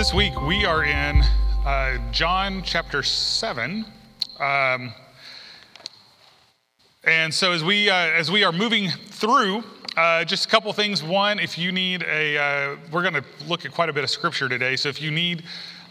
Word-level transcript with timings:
this 0.00 0.14
week 0.14 0.40
we 0.40 0.64
are 0.64 0.82
in 0.82 1.22
uh, 1.66 1.98
John 2.10 2.62
chapter 2.62 3.02
7. 3.02 3.84
Um, 4.38 4.94
and 7.04 7.34
so 7.34 7.52
as 7.52 7.62
we, 7.62 7.90
uh, 7.90 7.94
as 7.94 8.30
we 8.30 8.42
are 8.42 8.50
moving 8.50 8.88
through, 8.88 9.62
uh, 9.98 10.24
just 10.24 10.46
a 10.46 10.48
couple 10.48 10.72
things. 10.72 11.02
One, 11.02 11.38
if 11.38 11.58
you 11.58 11.70
need 11.70 12.02
a, 12.04 12.38
uh, 12.38 12.76
we're 12.90 13.02
going 13.02 13.12
to 13.12 13.24
look 13.46 13.66
at 13.66 13.72
quite 13.72 13.90
a 13.90 13.92
bit 13.92 14.02
of 14.02 14.08
scripture 14.08 14.48
today. 14.48 14.74
So 14.74 14.88
if 14.88 15.02
you 15.02 15.10
need, 15.10 15.42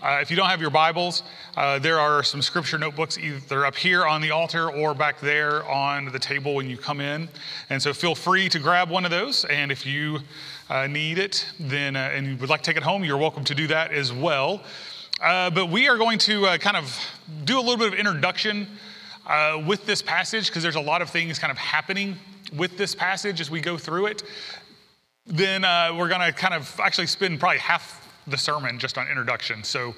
uh, 0.01 0.17
if 0.19 0.31
you 0.31 0.37
don't 0.37 0.49
have 0.49 0.59
your 0.59 0.71
Bibles, 0.71 1.21
uh, 1.55 1.77
there 1.77 1.99
are 1.99 2.23
some 2.23 2.41
scripture 2.41 2.79
notebooks 2.79 3.19
either 3.19 3.63
up 3.63 3.75
here 3.75 4.07
on 4.07 4.21
the 4.21 4.31
altar 4.31 4.71
or 4.71 4.95
back 4.95 5.19
there 5.19 5.63
on 5.69 6.05
the 6.05 6.19
table 6.19 6.55
when 6.55 6.67
you 6.67 6.77
come 6.77 6.99
in. 6.99 7.29
And 7.69 7.79
so 7.79 7.93
feel 7.93 8.15
free 8.15 8.49
to 8.49 8.57
grab 8.57 8.89
one 8.89 9.05
of 9.05 9.11
those. 9.11 9.45
And 9.45 9.71
if 9.71 9.85
you 9.85 10.21
uh, 10.69 10.87
need 10.87 11.17
it, 11.17 11.45
then 11.59 11.95
uh, 11.95 12.11
and 12.13 12.27
you 12.27 12.37
would 12.37 12.49
like 12.49 12.61
to 12.61 12.69
take 12.69 12.77
it 12.77 12.83
home, 12.83 13.03
you're 13.03 13.17
welcome 13.17 13.43
to 13.43 13.55
do 13.55 13.67
that 13.67 13.91
as 13.91 14.13
well. 14.13 14.61
Uh, 15.21 15.49
but 15.49 15.69
we 15.69 15.89
are 15.89 15.97
going 15.97 16.17
to 16.17 16.45
uh, 16.45 16.57
kind 16.57 16.77
of 16.77 16.97
do 17.43 17.59
a 17.59 17.61
little 17.61 17.77
bit 17.77 17.87
of 17.87 17.93
introduction 17.93 18.67
uh, 19.27 19.61
with 19.67 19.85
this 19.85 20.01
passage 20.01 20.47
because 20.47 20.63
there's 20.63 20.75
a 20.75 20.81
lot 20.81 21.01
of 21.01 21.09
things 21.09 21.37
kind 21.37 21.51
of 21.51 21.57
happening 21.57 22.15
with 22.55 22.77
this 22.77 22.95
passage 22.95 23.41
as 23.41 23.51
we 23.51 23.59
go 23.59 23.77
through 23.77 24.05
it. 24.05 24.23
Then 25.25 25.63
uh, 25.63 25.93
we're 25.97 26.07
going 26.07 26.21
to 26.21 26.31
kind 26.31 26.53
of 26.53 26.79
actually 26.79 27.07
spend 27.07 27.39
probably 27.39 27.59
half 27.59 28.07
the 28.27 28.37
sermon 28.37 28.79
just 28.79 28.97
on 28.97 29.07
introduction. 29.07 29.63
So 29.63 29.93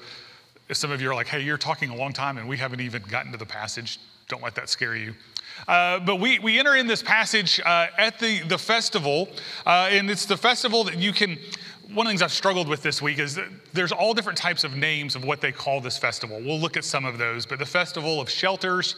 if 0.68 0.76
some 0.76 0.90
of 0.90 1.00
you 1.00 1.10
are 1.10 1.14
like, 1.14 1.28
hey, 1.28 1.40
you're 1.40 1.58
talking 1.58 1.90
a 1.90 1.96
long 1.96 2.12
time 2.12 2.38
and 2.38 2.48
we 2.48 2.56
haven't 2.56 2.80
even 2.80 3.02
gotten 3.02 3.32
to 3.32 3.38
the 3.38 3.46
passage, 3.46 3.98
don't 4.28 4.42
let 4.42 4.54
that 4.56 4.68
scare 4.68 4.96
you. 4.96 5.14
Uh, 5.68 6.00
but 6.00 6.16
we, 6.16 6.38
we 6.38 6.58
enter 6.58 6.76
in 6.76 6.86
this 6.86 7.02
passage 7.02 7.60
uh, 7.64 7.86
at 7.98 8.18
the, 8.18 8.40
the 8.40 8.58
festival, 8.58 9.28
uh, 9.66 9.88
and 9.90 10.10
it's 10.10 10.26
the 10.26 10.36
festival 10.36 10.84
that 10.84 10.98
you 10.98 11.12
can. 11.12 11.38
One 11.94 12.06
of 12.06 12.10
the 12.10 12.10
things 12.12 12.22
I've 12.22 12.32
struggled 12.32 12.68
with 12.68 12.82
this 12.82 13.02
week 13.02 13.18
is 13.18 13.38
there's 13.74 13.92
all 13.92 14.14
different 14.14 14.38
types 14.38 14.64
of 14.64 14.76
names 14.76 15.14
of 15.14 15.24
what 15.24 15.40
they 15.42 15.52
call 15.52 15.80
this 15.80 15.98
festival. 15.98 16.40
We'll 16.40 16.58
look 16.58 16.76
at 16.76 16.84
some 16.84 17.04
of 17.04 17.18
those, 17.18 17.44
but 17.44 17.58
the 17.58 17.66
festival 17.66 18.18
of 18.18 18.30
shelters, 18.30 18.96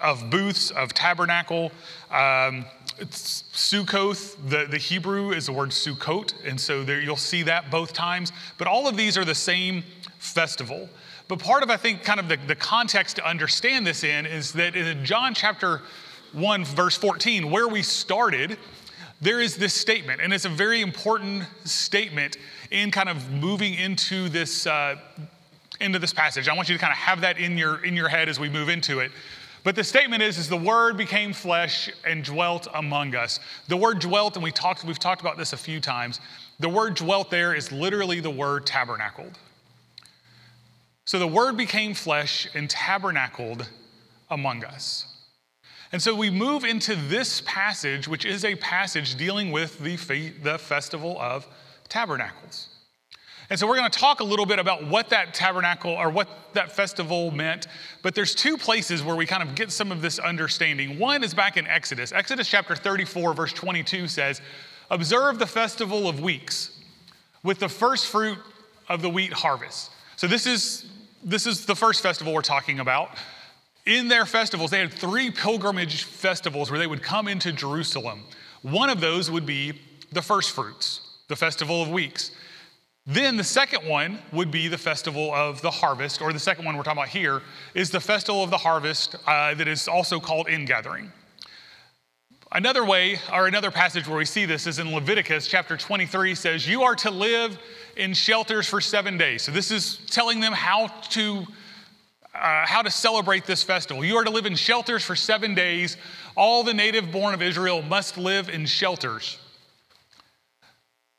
of 0.00 0.30
booths, 0.30 0.70
of 0.70 0.94
tabernacle. 0.94 1.72
Um, 2.10 2.64
Sukkoth, 3.00 4.36
the, 4.48 4.66
the 4.70 4.78
Hebrew 4.78 5.32
is 5.32 5.46
the 5.46 5.52
word 5.52 5.70
Sukkot, 5.70 6.32
and 6.46 6.60
so 6.60 6.84
there, 6.84 7.00
you'll 7.00 7.16
see 7.16 7.42
that 7.42 7.70
both 7.70 7.92
times. 7.92 8.32
But 8.58 8.66
all 8.66 8.88
of 8.88 8.96
these 8.96 9.18
are 9.18 9.24
the 9.24 9.34
same 9.34 9.82
festival. 10.18 10.88
But 11.32 11.38
part 11.38 11.62
of, 11.62 11.70
I 11.70 11.78
think, 11.78 12.02
kind 12.02 12.20
of 12.20 12.28
the, 12.28 12.36
the 12.46 12.54
context 12.54 13.16
to 13.16 13.26
understand 13.26 13.86
this 13.86 14.04
in 14.04 14.26
is 14.26 14.52
that 14.52 14.76
in 14.76 15.02
John 15.02 15.32
chapter 15.32 15.80
1, 16.32 16.62
verse 16.66 16.94
14, 16.98 17.50
where 17.50 17.66
we 17.66 17.80
started, 17.80 18.58
there 19.22 19.40
is 19.40 19.56
this 19.56 19.72
statement, 19.72 20.20
and 20.20 20.30
it's 20.34 20.44
a 20.44 20.50
very 20.50 20.82
important 20.82 21.44
statement 21.64 22.36
in 22.70 22.90
kind 22.90 23.08
of 23.08 23.30
moving 23.30 23.72
into 23.72 24.28
this, 24.28 24.66
uh, 24.66 24.96
into 25.80 25.98
this 25.98 26.12
passage. 26.12 26.50
I 26.50 26.54
want 26.54 26.68
you 26.68 26.76
to 26.76 26.78
kind 26.78 26.92
of 26.92 26.98
have 26.98 27.22
that 27.22 27.38
in 27.38 27.56
your, 27.56 27.82
in 27.82 27.96
your 27.96 28.08
head 28.08 28.28
as 28.28 28.38
we 28.38 28.50
move 28.50 28.68
into 28.68 29.00
it. 29.00 29.10
But 29.64 29.74
the 29.74 29.84
statement 29.84 30.22
is, 30.22 30.36
is 30.36 30.50
the 30.50 30.56
word 30.58 30.98
became 30.98 31.32
flesh 31.32 31.90
and 32.04 32.22
dwelt 32.22 32.68
among 32.74 33.14
us. 33.14 33.40
The 33.68 33.76
word 33.78 34.00
dwelt, 34.00 34.36
and 34.36 34.44
we 34.44 34.52
talked, 34.52 34.84
we've 34.84 34.98
talked 34.98 35.22
about 35.22 35.38
this 35.38 35.54
a 35.54 35.56
few 35.56 35.80
times. 35.80 36.20
The 36.60 36.68
word 36.68 36.94
dwelt 36.94 37.30
there 37.30 37.54
is 37.54 37.72
literally 37.72 38.20
the 38.20 38.28
word 38.28 38.66
tabernacled. 38.66 39.38
So 41.04 41.18
the 41.18 41.26
word 41.26 41.56
became 41.56 41.94
flesh 41.94 42.48
and 42.54 42.70
tabernacled 42.70 43.68
among 44.30 44.64
us. 44.64 45.06
And 45.92 46.00
so 46.00 46.14
we 46.14 46.30
move 46.30 46.64
into 46.64 46.94
this 46.94 47.42
passage, 47.44 48.08
which 48.08 48.24
is 48.24 48.44
a 48.44 48.54
passage 48.56 49.16
dealing 49.16 49.52
with 49.52 49.78
the, 49.78 49.96
fe- 49.98 50.30
the 50.30 50.58
festival 50.58 51.20
of 51.20 51.46
tabernacles. 51.88 52.68
And 53.50 53.58
so 53.58 53.66
we're 53.66 53.76
going 53.76 53.90
to 53.90 53.98
talk 53.98 54.20
a 54.20 54.24
little 54.24 54.46
bit 54.46 54.58
about 54.58 54.86
what 54.86 55.10
that 55.10 55.34
tabernacle 55.34 55.90
or 55.90 56.08
what 56.08 56.26
that 56.54 56.72
festival 56.72 57.30
meant. 57.30 57.66
But 58.00 58.14
there's 58.14 58.34
two 58.34 58.56
places 58.56 59.02
where 59.02 59.14
we 59.14 59.26
kind 59.26 59.42
of 59.42 59.54
get 59.54 59.70
some 59.70 59.92
of 59.92 60.00
this 60.00 60.18
understanding. 60.18 60.98
One 60.98 61.22
is 61.22 61.34
back 61.34 61.58
in 61.58 61.66
Exodus. 61.66 62.12
Exodus 62.12 62.48
chapter 62.48 62.74
34, 62.74 63.34
verse 63.34 63.52
22 63.52 64.08
says, 64.08 64.40
Observe 64.90 65.38
the 65.38 65.46
festival 65.46 66.08
of 66.08 66.20
weeks 66.20 66.70
with 67.42 67.58
the 67.58 67.68
first 67.68 68.06
fruit 68.06 68.38
of 68.88 69.02
the 69.02 69.10
wheat 69.10 69.34
harvest. 69.34 69.90
So 70.16 70.26
this 70.26 70.46
is 70.46 70.86
this 71.24 71.46
is 71.46 71.66
the 71.66 71.76
first 71.76 72.02
festival 72.02 72.32
we're 72.32 72.42
talking 72.42 72.80
about. 72.80 73.10
In 73.86 74.08
their 74.08 74.26
festivals, 74.26 74.70
they 74.70 74.80
had 74.80 74.92
three 74.92 75.30
pilgrimage 75.30 76.04
festivals 76.04 76.70
where 76.70 76.78
they 76.78 76.86
would 76.86 77.02
come 77.02 77.28
into 77.28 77.52
Jerusalem. 77.52 78.24
One 78.62 78.90
of 78.90 79.00
those 79.00 79.30
would 79.30 79.46
be 79.46 79.72
the 80.12 80.22
first 80.22 80.50
fruits, 80.50 81.00
the 81.28 81.36
festival 81.36 81.82
of 81.82 81.90
weeks. 81.90 82.30
Then 83.06 83.36
the 83.36 83.44
second 83.44 83.88
one 83.88 84.20
would 84.32 84.52
be 84.52 84.68
the 84.68 84.78
festival 84.78 85.34
of 85.34 85.60
the 85.60 85.70
harvest, 85.70 86.22
or 86.22 86.32
the 86.32 86.38
second 86.38 86.64
one 86.64 86.76
we're 86.76 86.84
talking 86.84 87.00
about 87.00 87.08
here 87.08 87.42
is 87.74 87.90
the 87.90 87.98
festival 87.98 88.44
of 88.44 88.50
the 88.50 88.58
harvest 88.58 89.16
uh, 89.26 89.54
that 89.54 89.66
is 89.66 89.88
also 89.88 90.20
called 90.20 90.48
ingathering. 90.48 91.10
Another 92.54 92.84
way, 92.84 93.18
or 93.32 93.46
another 93.46 93.70
passage 93.70 94.06
where 94.06 94.18
we 94.18 94.26
see 94.26 94.44
this 94.44 94.66
is 94.66 94.78
in 94.78 94.92
Leviticus 94.92 95.46
chapter 95.46 95.74
23 95.74 96.34
says, 96.34 96.68
You 96.68 96.82
are 96.82 96.94
to 96.96 97.10
live 97.10 97.58
in 97.96 98.12
shelters 98.12 98.68
for 98.68 98.78
seven 98.78 99.16
days. 99.16 99.40
So 99.40 99.52
this 99.52 99.70
is 99.70 100.00
telling 100.08 100.40
them 100.40 100.52
how 100.52 100.88
to. 101.10 101.46
Uh, 102.34 102.64
how 102.64 102.80
to 102.80 102.90
celebrate 102.90 103.44
this 103.44 103.62
festival. 103.62 104.02
You 104.02 104.16
are 104.16 104.24
to 104.24 104.30
live 104.30 104.46
in 104.46 104.54
shelters 104.54 105.04
for 105.04 105.14
seven 105.14 105.54
days. 105.54 105.98
All 106.34 106.62
the 106.62 106.72
native 106.72 107.12
born 107.12 107.34
of 107.34 107.42
Israel 107.42 107.82
must 107.82 108.16
live 108.16 108.48
in 108.48 108.64
shelters, 108.64 109.38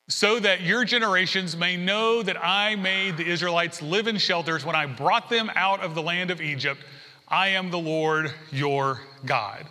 so 0.07 0.39
that 0.39 0.61
your 0.61 0.85
generations 0.85 1.55
may 1.55 1.77
know 1.77 2.23
that 2.23 2.43
I 2.43 2.73
made 2.77 3.17
the 3.17 3.27
Israelites 3.27 3.79
live 3.79 4.07
in 4.07 4.17
shelters 4.17 4.65
when 4.65 4.75
I 4.75 4.87
brought 4.87 5.29
them 5.29 5.51
out 5.53 5.81
of 5.81 5.93
the 5.93 6.01
land 6.01 6.31
of 6.31 6.41
Egypt. 6.41 6.83
I 7.27 7.49
am 7.49 7.69
the 7.69 7.77
Lord 7.77 8.33
your 8.51 8.99
God. 9.23 9.67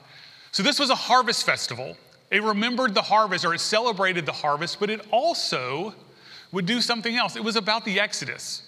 So, 0.53 0.63
this 0.63 0.79
was 0.79 0.91
a 0.91 0.95
harvest 0.95 1.45
festival. 1.45 1.97
It 2.31 2.43
remembered 2.43 2.95
the 2.95 3.03
harvest 3.03 3.45
or 3.45 3.55
it 3.55 3.61
celebrated 3.61 4.27
the 4.27 4.33
harvest, 4.33 4.79
but 4.79 4.91
it 4.91 5.01
also 5.11 5.95
would 6.53 6.67
do 6.67 6.81
something 6.81 7.17
else. 7.17 7.37
It 7.37 7.45
was 7.45 7.57
about 7.57 7.85
the 7.85 7.99
Exodus. 7.99 8.62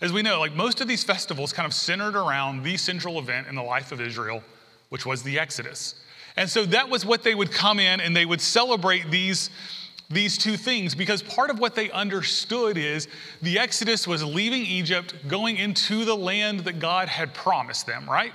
As 0.00 0.12
we 0.12 0.22
know, 0.22 0.40
like 0.40 0.54
most 0.54 0.80
of 0.80 0.88
these 0.88 1.04
festivals 1.04 1.52
kind 1.52 1.66
of 1.66 1.74
centered 1.74 2.16
around 2.16 2.62
the 2.62 2.76
central 2.76 3.18
event 3.18 3.46
in 3.46 3.54
the 3.54 3.62
life 3.62 3.92
of 3.92 4.00
Israel, 4.00 4.42
which 4.88 5.06
was 5.06 5.22
the 5.22 5.38
Exodus. 5.38 5.94
And 6.36 6.48
so 6.48 6.64
that 6.66 6.88
was 6.88 7.04
what 7.04 7.22
they 7.22 7.34
would 7.34 7.52
come 7.52 7.78
in 7.78 8.00
and 8.00 8.16
they 8.16 8.26
would 8.26 8.40
celebrate 8.40 9.10
these, 9.10 9.50
these 10.08 10.38
two 10.38 10.56
things 10.56 10.94
because 10.94 11.22
part 11.22 11.50
of 11.50 11.58
what 11.58 11.74
they 11.74 11.90
understood 11.90 12.76
is 12.78 13.08
the 13.42 13.58
Exodus 13.58 14.06
was 14.06 14.24
leaving 14.24 14.62
Egypt, 14.62 15.14
going 15.28 15.56
into 15.56 16.04
the 16.04 16.16
land 16.16 16.60
that 16.60 16.78
God 16.78 17.08
had 17.08 17.34
promised 17.34 17.86
them, 17.86 18.08
right? 18.08 18.32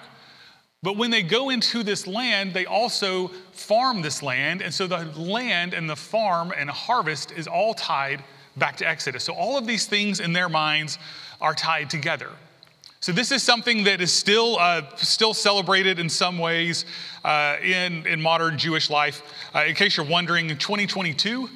But 0.84 0.98
when 0.98 1.10
they 1.10 1.24
go 1.24 1.50
into 1.50 1.82
this 1.82 2.06
land, 2.06 2.54
they 2.54 2.66
also 2.66 3.30
farm 3.52 4.02
this 4.02 4.22
land. 4.22 4.62
And 4.62 4.74
so 4.74 4.86
the 4.86 5.06
land 5.20 5.74
and 5.74 5.90
the 5.90 5.96
farm 5.96 6.54
and 6.56 6.70
harvest 6.70 7.32
is 7.32 7.48
all 7.48 7.74
tied 7.74 8.24
back 8.56 8.78
to 8.78 8.88
Exodus. 8.88 9.24
So 9.24 9.34
all 9.34 9.58
of 9.58 9.66
these 9.66 9.86
things 9.86 10.20
in 10.20 10.34
their 10.34 10.50
minds 10.50 11.00
are 11.42 11.54
tied 11.54 11.90
together. 11.90 12.30
So 13.00 13.12
this 13.12 13.32
is 13.32 13.44
something 13.44 13.84
that 13.84 14.02
is 14.02 14.12
still, 14.12 14.58
uh, 14.58 14.82
still 14.96 15.34
celebrated 15.34 16.00
in 16.00 16.10
some 16.10 16.40
ways 16.40 16.86
uh, 17.24 17.58
in, 17.62 18.06
in 18.08 18.22
modern 18.22 18.58
Jewish 18.58 18.90
life. 18.90 19.22
Uh, 19.54 19.66
in 19.68 19.76
case 19.76 19.98
you're 19.98 20.06
wondering, 20.06 20.50
in 20.50 20.58
2022, 20.58 21.50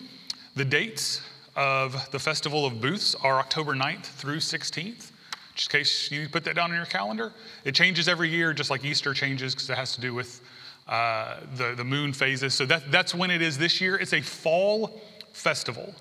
the 0.56 0.66
dates 0.66 1.22
of 1.56 2.10
the 2.12 2.20
Festival 2.20 2.66
of 2.66 2.80
Booths 2.80 3.16
are 3.16 3.40
October 3.40 3.74
9th 3.74 4.06
through 4.06 4.38
16th. 4.38 5.09
Just 5.60 5.74
in 5.74 5.82
case 5.82 6.10
you 6.10 6.30
put 6.30 6.46
that 6.46 6.56
down 6.56 6.72
on 6.72 6.78
your 6.78 6.86
calendar. 6.86 7.34
It 7.66 7.76
changes 7.76 8.08
every 8.08 8.30
year, 8.30 8.54
just 8.54 8.70
like 8.70 8.86
Easter 8.86 9.14
changes, 9.14 9.54
because 9.54 9.70
it 9.70 9.76
has 9.76 9.94
to 9.96 10.00
do 10.00 10.14
with 10.14 10.40
uh, 10.88 11.42
the, 11.58 11.74
the 11.76 11.84
moon 11.84 12.14
phases. 12.14 12.54
So 12.54 12.66
that, 12.68 12.90
that's 12.90 13.14
when 13.14 13.30
it 13.30 13.42
is 13.42 13.58
this 13.58 13.82
year. 13.82 13.98
It's 13.98 14.14
a 14.14 14.22
fall 14.22 15.02
festival. 15.34 15.94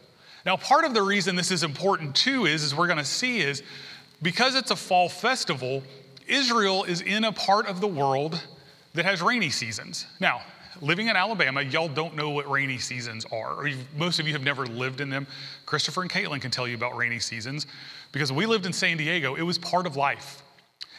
Now, 0.46 0.56
part 0.56 0.84
of 0.84 0.94
the 0.94 1.02
reason 1.02 1.34
this 1.34 1.50
is 1.50 1.64
important 1.64 2.14
too 2.14 2.46
is, 2.46 2.62
as 2.62 2.72
we're 2.72 2.86
going 2.86 3.00
to 3.00 3.04
see, 3.04 3.40
is 3.40 3.64
because 4.22 4.54
it's 4.54 4.70
a 4.70 4.76
fall 4.76 5.08
festival, 5.08 5.82
Israel 6.28 6.84
is 6.84 7.00
in 7.00 7.24
a 7.24 7.32
part 7.32 7.66
of 7.66 7.80
the 7.80 7.88
world 7.88 8.40
that 8.94 9.06
has 9.06 9.20
rainy 9.20 9.50
seasons. 9.50 10.06
Now, 10.20 10.42
living 10.80 11.08
in 11.08 11.16
Alabama, 11.16 11.62
y'all 11.62 11.88
don't 11.88 12.14
know 12.14 12.30
what 12.30 12.50
rainy 12.50 12.78
seasons 12.78 13.24
are, 13.32 13.54
or 13.54 13.70
most 13.96 14.18
of 14.18 14.26
you 14.26 14.32
have 14.32 14.42
never 14.42 14.66
lived 14.66 15.00
in 15.00 15.10
them. 15.10 15.26
Christopher 15.66 16.02
and 16.02 16.10
Caitlin 16.10 16.40
can 16.40 16.50
tell 16.50 16.66
you 16.68 16.74
about 16.74 16.96
rainy 16.96 17.18
seasons 17.18 17.66
because 18.12 18.32
we 18.32 18.46
lived 18.46 18.66
in 18.66 18.72
San 18.72 18.96
Diego, 18.96 19.34
it 19.34 19.42
was 19.42 19.58
part 19.58 19.86
of 19.86 19.96
life. 19.96 20.42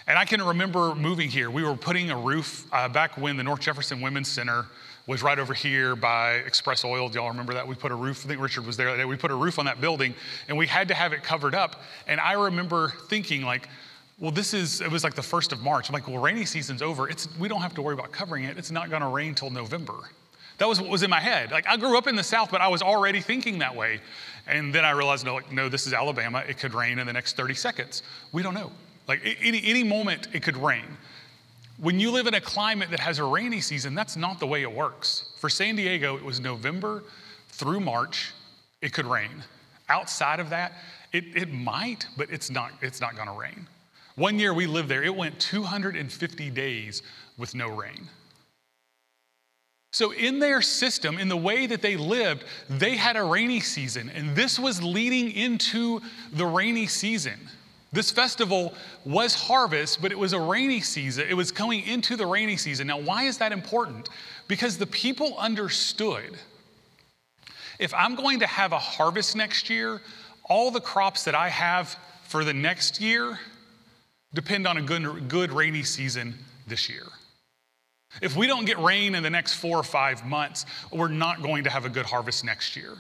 And 0.08 0.18
I 0.18 0.26
can 0.26 0.42
remember 0.42 0.96
moving 0.96 1.30
here. 1.30 1.52
We 1.52 1.64
were 1.64 1.76
putting 1.76 2.10
a 2.10 2.18
roof 2.18 2.66
uh, 2.72 2.90
back 2.90 3.18
when 3.18 3.38
the 3.38 3.44
North 3.44 3.60
Jefferson 3.60 4.02
Women's 4.02 4.28
Center 4.28 4.66
was 5.06 5.22
right 5.24 5.40
over 5.40 5.54
here 5.54 5.96
by 5.96 6.34
Express 6.34 6.84
Oil. 6.84 7.10
Do 7.10 7.20
y'all 7.20 7.30
remember 7.30 7.54
that? 7.54 7.68
We 7.68 7.75
put 7.75 7.92
a 7.92 7.96
roof, 7.96 8.25
I 8.25 8.28
think 8.28 8.42
Richard 8.42 8.66
was 8.66 8.78
there 8.78 8.92
that 8.92 8.98
day. 8.98 9.06
We 9.06 9.18
put 9.18 9.32
a 9.32 9.36
roof 9.36 9.60
on 9.60 9.66
that 9.66 9.82
building 9.82 10.14
and 10.48 10.58
we 10.58 10.68
had 10.68 10.88
to 10.88 10.94
have 10.94 11.14
it 11.14 11.24
covered 11.24 11.56
up. 11.56 11.82
And 12.08 12.20
I 12.20 12.34
remember 12.34 12.94
thinking, 13.08 13.44
like, 13.44 13.68
well, 14.19 14.31
this 14.31 14.54
is, 14.54 14.81
it 14.81 14.92
was 14.92 15.04
like 15.04 15.16
the 15.16 15.24
first 15.24 15.54
of 15.54 15.62
March. 15.62 15.89
I'm 15.89 15.94
like, 15.94 16.07
well, 16.07 16.18
rainy 16.18 16.45
season's 16.45 16.81
over. 16.81 17.07
It's, 17.07 17.27
we 17.38 17.48
don't 17.48 17.62
have 17.62 17.74
to 17.75 17.81
worry 17.81 17.94
about 17.94 18.12
covering 18.12 18.44
it. 18.44 18.57
It's 18.57 18.71
not 18.71 18.89
going 18.89 19.01
to 19.01 19.07
rain 19.07 19.33
till 19.33 19.50
November. 19.50 19.95
That 20.57 20.68
was 20.68 20.81
what 20.81 20.89
was 20.89 21.04
in 21.04 21.10
my 21.10 21.21
head. 21.21 21.51
Like 21.51 21.66
I 21.68 21.77
grew 21.77 21.98
up 21.98 22.06
in 22.06 22.18
the 22.18 22.24
South, 22.24 22.51
but 22.51 22.60
I 22.60 22.68
was 22.68 22.81
already 22.81 23.21
thinking 23.21 23.60
that 23.60 23.74
way. 23.74 24.01
And 24.45 24.75
then 24.75 24.83
I 24.83 24.92
realized, 24.92 25.25
no, 25.25 25.36
like, 25.36 25.51
no, 25.54 25.69
this 25.69 25.88
is 25.88 25.94
Alabama. 25.94 26.44
It 26.48 26.57
could 26.57 26.74
rain 26.74 27.00
in 27.00 27.07
the 27.07 27.13
next 27.13 27.38
30 27.38 27.54
seconds. 27.54 28.04
We 28.33 28.44
don't 28.44 28.54
know. 28.54 28.71
Like 29.07 29.21
any, 29.42 29.62
any 29.63 29.83
moment, 29.83 30.27
it 30.33 30.44
could 30.44 30.57
rain. 30.57 30.86
When 31.77 31.98
you 31.98 32.12
live 32.12 32.27
in 32.27 32.33
a 32.33 32.42
climate 32.42 32.92
that 32.92 33.00
has 33.00 33.19
a 33.19 33.24
rainy 33.24 33.62
season, 33.62 33.95
that's 33.95 34.18
not 34.18 34.42
the 34.42 34.48
way 34.48 34.63
it 34.63 34.72
works. 34.72 35.31
For 35.38 35.50
San 35.50 35.77
Diego, 35.77 36.18
it 36.18 36.25
was 36.25 36.42
November 36.42 37.04
through 37.48 37.80
March, 37.80 38.33
it 38.81 38.92
could 38.92 39.06
rain. 39.06 39.44
Outside 39.88 40.42
of 40.42 40.50
that, 40.50 40.74
it, 41.13 41.24
it 41.36 41.54
might, 41.54 42.06
but 42.18 42.30
it's 42.30 42.51
not, 42.51 42.72
it's 42.81 43.00
not 43.00 43.15
gonna 43.15 43.33
rain. 43.33 43.65
One 44.19 44.38
year 44.38 44.54
we 44.54 44.68
lived 44.68 44.89
there, 44.89 45.01
it 45.01 45.16
went 45.16 45.39
250 45.39 46.50
days 46.50 47.01
with 47.38 47.56
no 47.56 47.69
rain. 47.69 48.10
So, 49.94 50.12
in 50.12 50.39
their 50.39 50.62
system, 50.62 51.18
in 51.18 51.30
the 51.30 51.38
way 51.38 51.66
that 51.68 51.81
they 51.81 51.95
lived, 51.95 52.44
they 52.69 52.98
had 52.98 53.16
a 53.16 53.24
rainy 53.24 53.62
season, 53.62 54.12
and 54.13 54.36
this 54.36 54.60
was 54.60 54.83
leading 54.83 55.31
into 55.31 56.01
the 56.33 56.45
rainy 56.45 56.86
season. 56.86 57.39
This 57.94 58.12
festival 58.12 58.74
was 59.06 59.33
harvest, 59.33 60.01
but 60.01 60.12
it 60.12 60.19
was 60.19 60.33
a 60.33 60.39
rainy 60.39 60.81
season. 60.81 61.25
It 61.30 61.33
was 61.33 61.50
coming 61.50 61.88
into 61.88 62.18
the 62.18 62.27
rainy 62.27 62.57
season. 62.57 62.88
Now, 62.88 63.00
why 63.00 63.24
is 63.24 63.38
that 63.38 63.54
important? 63.54 64.10
Because 64.50 64.77
the 64.77 64.86
people 64.86 65.38
understood 65.38 66.38
if 67.80 67.94
I'm 67.94 68.15
going 68.15 68.42
to 68.42 68.48
have 68.48 68.74
a 68.74 68.80
harvest 68.80 69.38
next 69.38 69.69
year, 69.69 70.01
all 70.44 70.72
the 70.72 70.81
crops 70.81 71.24
that 71.24 71.36
I 71.36 71.48
have 71.48 71.95
for 72.24 72.44
the 72.44 72.54
next 72.54 73.00
year 73.00 73.39
depend 74.34 74.68
on 74.68 74.78
a 74.78 74.81
good, 74.81 75.28
good 75.28 75.52
rainy 75.52 75.84
season 75.84 76.36
this 76.68 76.90
year. 76.90 77.06
If 78.22 78.36
we 78.36 78.48
don't 78.48 78.66
get 78.66 78.80
rain 78.80 79.16
in 79.16 79.24
the 79.24 79.30
next 79.30 79.54
four 79.54 79.78
or 79.78 79.84
five 79.84 80.26
months, 80.26 80.66
we're 80.92 81.10
not 81.10 81.42
going 81.42 81.64
to 81.66 81.70
have 81.70 81.86
a 81.86 81.90
good 81.90 82.06
harvest 82.06 82.44
next 82.44 82.76
year. 82.76 82.98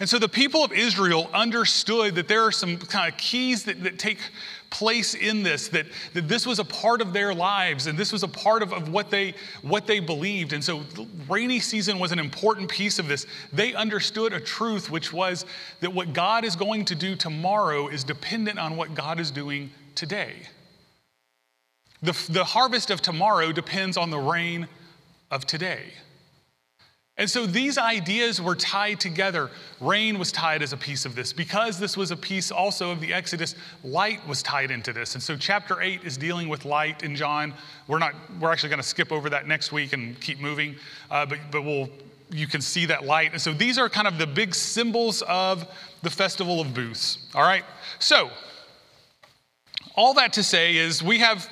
And 0.00 0.08
so 0.08 0.18
the 0.18 0.28
people 0.28 0.64
of 0.64 0.72
Israel 0.72 1.30
understood 1.32 2.14
that 2.16 2.28
there 2.28 2.42
are 2.42 2.50
some 2.50 2.78
kind 2.78 3.12
of 3.12 3.18
keys 3.18 3.64
that, 3.64 3.82
that 3.84 3.98
take 3.98 4.18
place 4.70 5.14
in 5.14 5.42
this, 5.42 5.68
that, 5.68 5.86
that 6.14 6.28
this 6.28 6.46
was 6.46 6.58
a 6.58 6.64
part 6.64 7.00
of 7.00 7.12
their 7.12 7.32
lives 7.32 7.86
and 7.86 7.96
this 7.96 8.10
was 8.10 8.22
a 8.22 8.28
part 8.28 8.62
of, 8.62 8.72
of 8.72 8.88
what, 8.88 9.10
they, 9.10 9.34
what 9.62 9.86
they 9.86 10.00
believed. 10.00 10.54
And 10.54 10.64
so 10.64 10.82
rainy 11.28 11.60
season 11.60 11.98
was 11.98 12.10
an 12.10 12.18
important 12.18 12.68
piece 12.68 12.98
of 12.98 13.06
this. 13.06 13.26
They 13.52 13.74
understood 13.74 14.32
a 14.32 14.40
truth, 14.40 14.90
which 14.90 15.12
was 15.12 15.44
that 15.80 15.92
what 15.92 16.12
God 16.12 16.44
is 16.44 16.56
going 16.56 16.86
to 16.86 16.94
do 16.94 17.14
tomorrow 17.14 17.88
is 17.88 18.02
dependent 18.02 18.58
on 18.58 18.76
what 18.76 18.94
God 18.94 19.20
is 19.20 19.30
doing 19.30 19.70
today. 19.96 20.34
The, 22.02 22.12
the 22.28 22.44
harvest 22.44 22.90
of 22.90 23.00
tomorrow 23.00 23.52
depends 23.52 23.96
on 23.96 24.10
the 24.10 24.18
rain 24.18 24.68
of 25.30 25.46
today. 25.46 25.92
And 27.18 27.30
so 27.30 27.46
these 27.46 27.78
ideas 27.78 28.42
were 28.42 28.54
tied 28.54 29.00
together. 29.00 29.50
Rain 29.80 30.18
was 30.18 30.30
tied 30.30 30.62
as 30.62 30.74
a 30.74 30.76
piece 30.76 31.06
of 31.06 31.14
this. 31.14 31.32
Because 31.32 31.78
this 31.78 31.96
was 31.96 32.10
a 32.10 32.16
piece 32.16 32.50
also 32.50 32.90
of 32.90 33.00
the 33.00 33.14
Exodus, 33.14 33.54
light 33.82 34.26
was 34.28 34.42
tied 34.42 34.70
into 34.70 34.92
this. 34.92 35.14
And 35.14 35.22
so 35.22 35.34
chapter 35.34 35.80
8 35.80 36.04
is 36.04 36.18
dealing 36.18 36.50
with 36.50 36.66
light 36.66 37.02
in 37.02 37.16
John. 37.16 37.54
We're 37.88 37.98
not 37.98 38.14
we're 38.38 38.52
actually 38.52 38.68
going 38.68 38.82
to 38.82 38.88
skip 38.88 39.12
over 39.12 39.30
that 39.30 39.48
next 39.48 39.72
week 39.72 39.94
and 39.94 40.20
keep 40.20 40.40
moving. 40.40 40.76
Uh, 41.10 41.24
but 41.24 41.38
but 41.50 41.62
we'll 41.62 41.88
you 42.30 42.46
can 42.46 42.60
see 42.60 42.84
that 42.86 43.04
light. 43.04 43.32
And 43.32 43.40
so 43.40 43.52
these 43.52 43.78
are 43.78 43.88
kind 43.88 44.06
of 44.06 44.18
the 44.18 44.26
big 44.26 44.54
symbols 44.54 45.22
of 45.22 45.66
the 46.02 46.10
festival 46.10 46.60
of 46.60 46.74
booths. 46.74 47.18
All 47.34 47.42
right? 47.42 47.64
So 47.98 48.30
all 49.96 50.14
that 50.14 50.32
to 50.34 50.42
say 50.42 50.76
is 50.76 51.02
we 51.02 51.18
have 51.18 51.48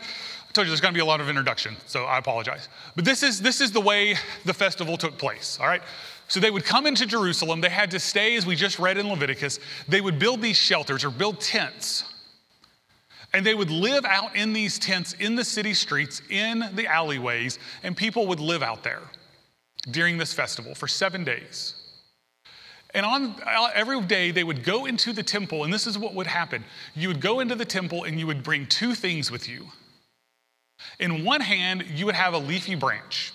I 0.49 0.53
told 0.55 0.69
you 0.69 0.71
there's 0.71 0.81
going 0.81 0.95
to 0.95 0.97
be 0.97 1.03
a 1.03 1.05
lot 1.05 1.21
of 1.21 1.29
introduction, 1.29 1.77
so 1.87 2.05
I 2.05 2.19
apologize. 2.19 2.69
But 2.95 3.05
this 3.05 3.25
is, 3.25 3.41
this 3.41 3.61
is 3.61 3.73
the 3.73 3.81
way 3.81 4.15
the 4.45 4.55
festival 4.55 4.97
took 4.97 5.19
place, 5.19 5.59
all 5.61 5.67
right? 5.67 5.83
So 6.29 6.39
they 6.39 6.53
would 6.53 6.65
come 6.65 6.87
into 6.87 7.07
Jerusalem. 7.07 7.61
They 7.61 7.69
had 7.69 7.91
to 7.91 7.99
stay, 7.99 8.37
as 8.37 8.47
we 8.47 8.55
just 8.55 8.79
read 8.79 8.97
in 8.97 9.09
Leviticus. 9.09 9.59
They 9.89 10.01
would 10.01 10.21
build 10.21 10.41
these 10.41 10.57
shelters 10.57 11.05
or 11.05 11.11
build 11.11 11.41
tents. 11.41 12.05
And 13.33 13.45
they 13.45 13.57
would 13.57 13.71
live 13.71 14.05
out 14.05 14.37
in 14.37 14.53
these 14.53 14.79
tents 14.79 15.15
in 15.15 15.35
the 15.35 15.45
city 15.45 15.75
streets, 15.75 16.23
in 16.31 16.65
the 16.75 16.87
alleyways, 16.87 17.59
and 17.83 17.97
people 17.97 18.29
would 18.29 18.39
live 18.39 18.63
out 18.63 18.85
there 18.85 19.03
during 19.91 20.19
this 20.19 20.33
festival 20.33 20.73
for 20.77 20.87
seven 20.87 21.25
days. 21.25 21.75
And 22.95 23.05
on 23.05 23.35
uh, 23.45 23.71
every 23.75 24.01
day, 24.03 24.31
they 24.31 24.45
would 24.45 24.63
go 24.63 24.87
into 24.87 25.13
the 25.13 25.23
temple, 25.23 25.65
and 25.65 25.73
this 25.73 25.87
is 25.87 25.99
what 25.99 26.15
would 26.15 26.29
happen. 26.29 26.65
You 26.95 27.09
would 27.09 27.21
go 27.21 27.41
into 27.41 27.57
the 27.57 27.65
temple 27.65 28.05
and 28.05 28.19
you 28.21 28.27
would 28.29 28.45
bring 28.45 28.67
two 28.67 28.95
things 28.95 29.33
with 29.33 29.49
you. 29.49 29.67
In 31.01 31.25
one 31.25 31.41
hand, 31.41 31.85
you 31.93 32.07
would 32.07 32.15
have 32.15 32.35
a 32.35 32.39
leafy 32.39 32.77
branch. 32.77 33.33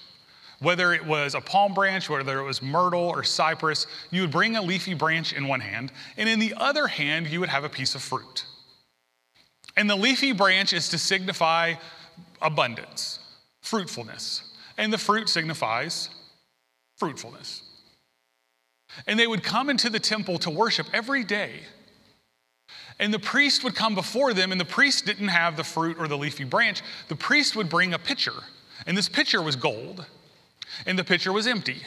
Whether 0.59 0.93
it 0.93 1.05
was 1.05 1.35
a 1.35 1.41
palm 1.41 1.73
branch, 1.73 2.09
whether 2.09 2.39
it 2.39 2.43
was 2.43 2.61
myrtle 2.61 3.03
or 3.03 3.23
cypress, 3.23 3.85
you 4.11 4.21
would 4.21 4.31
bring 4.31 4.55
a 4.55 4.61
leafy 4.61 4.93
branch 4.93 5.33
in 5.33 5.47
one 5.47 5.61
hand, 5.61 5.91
and 6.17 6.27
in 6.27 6.39
the 6.39 6.53
other 6.57 6.87
hand, 6.87 7.27
you 7.27 7.39
would 7.39 7.49
have 7.49 7.63
a 7.63 7.69
piece 7.69 7.95
of 7.95 8.01
fruit. 8.01 8.45
And 9.77 9.89
the 9.89 9.95
leafy 9.95 10.33
branch 10.33 10.73
is 10.73 10.89
to 10.89 10.97
signify 10.97 11.75
abundance, 12.41 13.19
fruitfulness, 13.61 14.53
and 14.77 14.91
the 14.91 14.97
fruit 14.97 15.29
signifies 15.29 16.09
fruitfulness. 16.97 17.68
And 19.07 19.19
they 19.19 19.27
would 19.27 19.43
come 19.43 19.69
into 19.69 19.89
the 19.89 19.99
temple 19.99 20.39
to 20.39 20.49
worship 20.49 20.87
every 20.93 21.23
day. 21.23 21.61
And 22.99 23.13
the 23.13 23.19
priest 23.19 23.63
would 23.63 23.75
come 23.75 23.95
before 23.95 24.33
them, 24.33 24.51
and 24.51 24.59
the 24.59 24.65
priest 24.65 25.05
didn't 25.05 25.29
have 25.29 25.55
the 25.55 25.63
fruit 25.63 25.97
or 25.97 26.07
the 26.07 26.17
leafy 26.17 26.43
branch. 26.43 26.81
The 27.07 27.15
priest 27.15 27.55
would 27.55 27.69
bring 27.69 27.93
a 27.93 27.99
pitcher, 27.99 28.33
and 28.85 28.97
this 28.97 29.07
pitcher 29.07 29.41
was 29.41 29.55
gold, 29.55 30.05
and 30.85 30.99
the 30.99 31.03
pitcher 31.03 31.31
was 31.31 31.47
empty. 31.47 31.83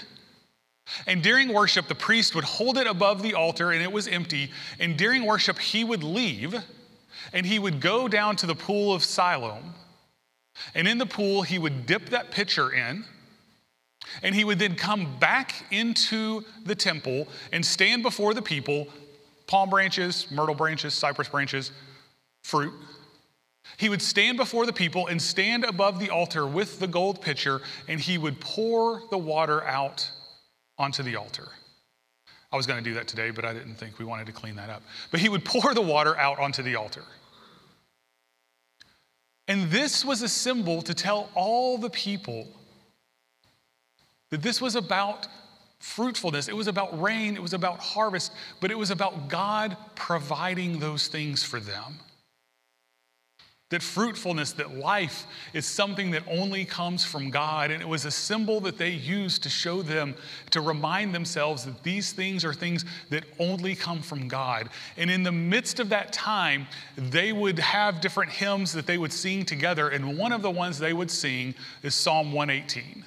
And 1.07 1.23
during 1.23 1.53
worship, 1.53 1.87
the 1.87 1.95
priest 1.95 2.35
would 2.35 2.45
hold 2.45 2.79
it 2.79 2.87
above 2.87 3.23
the 3.23 3.35
altar, 3.35 3.73
and 3.73 3.83
it 3.83 3.93
was 3.93 4.09
empty. 4.09 4.51
And 4.81 4.97
during 4.97 5.25
worship, 5.25 5.59
he 5.59 5.85
would 5.85 6.03
leave, 6.03 6.55
and 7.33 7.47
he 7.47 7.59
would 7.59 7.81
go 7.81 8.09
down 8.09 8.37
to 8.37 8.47
the 8.47 8.55
pool 8.55 8.93
of 8.93 9.05
Siloam. 9.05 9.75
And 10.75 10.89
in 10.89 10.99
the 10.99 11.07
pool, 11.07 11.43
he 11.43 11.59
would 11.59 11.87
dip 11.87 12.09
that 12.09 12.31
pitcher 12.31 12.73
in. 12.73 13.05
And 14.23 14.35
he 14.35 14.45
would 14.45 14.59
then 14.59 14.75
come 14.75 15.19
back 15.19 15.55
into 15.71 16.45
the 16.65 16.75
temple 16.75 17.29
and 17.53 17.65
stand 17.65 18.03
before 18.03 18.35
the 18.35 18.43
people 18.43 18.89
palm 19.47 19.69
branches, 19.69 20.31
myrtle 20.31 20.55
branches, 20.55 20.95
cypress 20.95 21.29
branches, 21.29 21.73
fruit. 22.43 22.73
He 23.77 23.89
would 23.89 24.03
stand 24.03 24.37
before 24.37 24.67
the 24.67 24.73
people 24.73 25.07
and 25.09 25.21
stand 25.21 25.65
above 25.65 25.99
the 25.99 26.11
altar 26.11 26.47
with 26.47 26.79
the 26.79 26.87
gold 26.87 27.21
pitcher, 27.21 27.61
and 27.89 28.01
he 28.01 28.19
would 28.19 28.41
pour 28.41 29.03
the 29.11 29.19
water 29.19 29.65
out 29.65 30.11
onto 30.79 31.03
the 31.03 31.17
altar. 31.17 31.49
I 32.51 32.57
was 32.57 32.67
going 32.67 32.83
to 32.83 32.89
do 32.89 32.95
that 32.95 33.09
today, 33.09 33.31
but 33.31 33.45
I 33.45 33.55
didn't 33.55 33.77
think 33.77 33.99
we 33.99 34.05
wanted 34.05 34.27
to 34.27 34.33
clean 34.33 34.57
that 34.57 34.69
up. 34.69 34.83
But 35.11 35.21
he 35.21 35.29
would 35.29 35.45
pour 35.45 35.75
the 35.75 35.83
water 35.83 36.17
out 36.17 36.39
onto 36.39 36.63
the 36.63 36.77
altar. 36.77 37.05
And 39.49 39.71
this 39.71 40.05
was 40.05 40.23
a 40.23 40.29
symbol 40.29 40.83
to 40.83 40.95
tell 40.95 41.29
all 41.35 41.77
the 41.79 41.91
people 41.91 42.47
that 44.33 44.41
this 44.41 44.63
was 44.63 44.77
about 44.77 45.29
fruitfulness, 45.79 46.49
it 46.49 46.57
was 46.57 46.67
about 46.67 46.99
rain, 47.01 47.37
it 47.37 47.43
was 47.43 47.53
about 47.53 47.81
harvest, 47.81 48.33
but 48.61 48.71
it 48.71 48.79
was 48.79 48.91
about 48.91 49.29
God 49.29 49.77
providing 49.95 50.79
those 50.79 51.07
things 51.07 51.45
for 51.45 51.61
them. 51.61 51.99
That 53.69 53.83
fruitfulness, 53.83 54.53
that 54.53 54.75
life 54.75 55.27
is 55.53 55.67
something 55.67 56.13
that 56.13 56.23
only 56.31 56.65
comes 56.65 57.05
from 57.05 57.29
God. 57.29 57.71
And 57.71 57.83
it 57.83 57.89
was 57.89 58.07
a 58.07 58.11
symbol 58.11 58.61
that 58.61 58.79
they 58.79 58.91
used 58.91 59.43
to 59.43 59.51
show 59.51 59.83
them, 59.83 60.15
to 60.51 60.63
remind 60.63 61.15
themselves 61.15 61.67
that 61.67 61.83
these 61.83 62.13
things 62.13 62.43
are 62.43 62.55
things 62.55 62.87
that 63.11 63.25
only 63.39 63.75
come 63.75 64.01
from 64.01 64.29
God. 64.29 64.71
And 64.97 65.11
in 65.11 65.23
the 65.23 65.33
midst 65.33 65.79
of 65.79 65.91
that 65.91 66.11
time, 66.13 66.69
they 66.97 67.33
would 67.35 67.59
have 67.59 68.01
different 68.01 68.33
hymns 68.33 68.73
that 68.73 68.87
they 68.87 68.97
would 68.97 69.13
sing 69.13 69.45
together. 69.45 69.91
And 69.91 70.17
one 70.17 70.33
of 70.33 70.41
the 70.41 70.51
ones 70.51 70.79
they 70.79 70.95
would 70.95 71.11
sing 71.11 71.55
is 71.83 71.95
Psalm 71.95 72.33
118. 72.33 73.05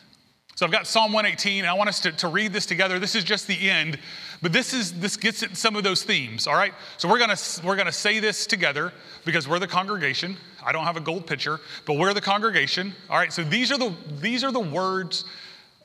So 0.56 0.66
I've 0.66 0.72
got 0.72 0.88
Psalm 0.88 1.12
118, 1.12 1.60
and 1.60 1.68
I 1.68 1.74
want 1.74 1.90
us 1.90 2.00
to, 2.02 2.14
to 2.14 2.30
read 2.30 2.54
this 2.54 2.66
together. 2.66 2.98
This 2.98 3.14
is 3.14 3.26
just 3.26 3.46
the 3.46 3.70
end, 3.70 4.00
but 4.42 4.54
this 4.54 4.74
is 4.74 4.94
this 4.94 5.18
gets 5.18 5.44
at 5.44 5.58
some 5.58 5.76
of 5.76 5.84
those 5.84 6.04
themes, 6.04 6.48
all 6.48 6.56
right? 6.56 6.74
So 6.96 7.10
we're 7.10 7.20
gonna 7.20 7.36
we're 7.62 7.76
gonna 7.76 7.92
say 7.92 8.20
this 8.20 8.48
together 8.48 8.94
because 9.26 9.50
we're 9.50 9.60
the 9.60 9.68
congregation. 9.68 10.38
I 10.66 10.72
don't 10.72 10.86
have 10.86 10.96
a 10.96 11.02
gold 11.02 11.28
pitcher, 11.28 11.60
but 11.86 11.98
we're 11.98 12.14
the 12.14 12.22
congregation. 12.22 12.96
All 13.10 13.18
right, 13.18 13.34
so 13.34 13.44
these 13.44 13.70
are 13.70 13.78
the 13.78 13.94
these 14.22 14.46
are 14.46 14.52
the 14.52 14.62
words 14.62 15.26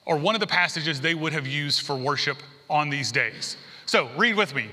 or 0.07 0.17
one 0.17 0.37
of 0.37 0.41
the 0.41 0.47
passages 0.47 1.01
they 1.01 1.15
would 1.17 1.33
have 1.33 1.49
used 1.49 1.81
for 1.81 1.97
worship 1.97 2.39
on 2.69 2.91
these 2.91 3.11
days. 3.11 3.57
So 3.87 4.09
read 4.17 4.37
with 4.37 4.55
me. 4.55 4.69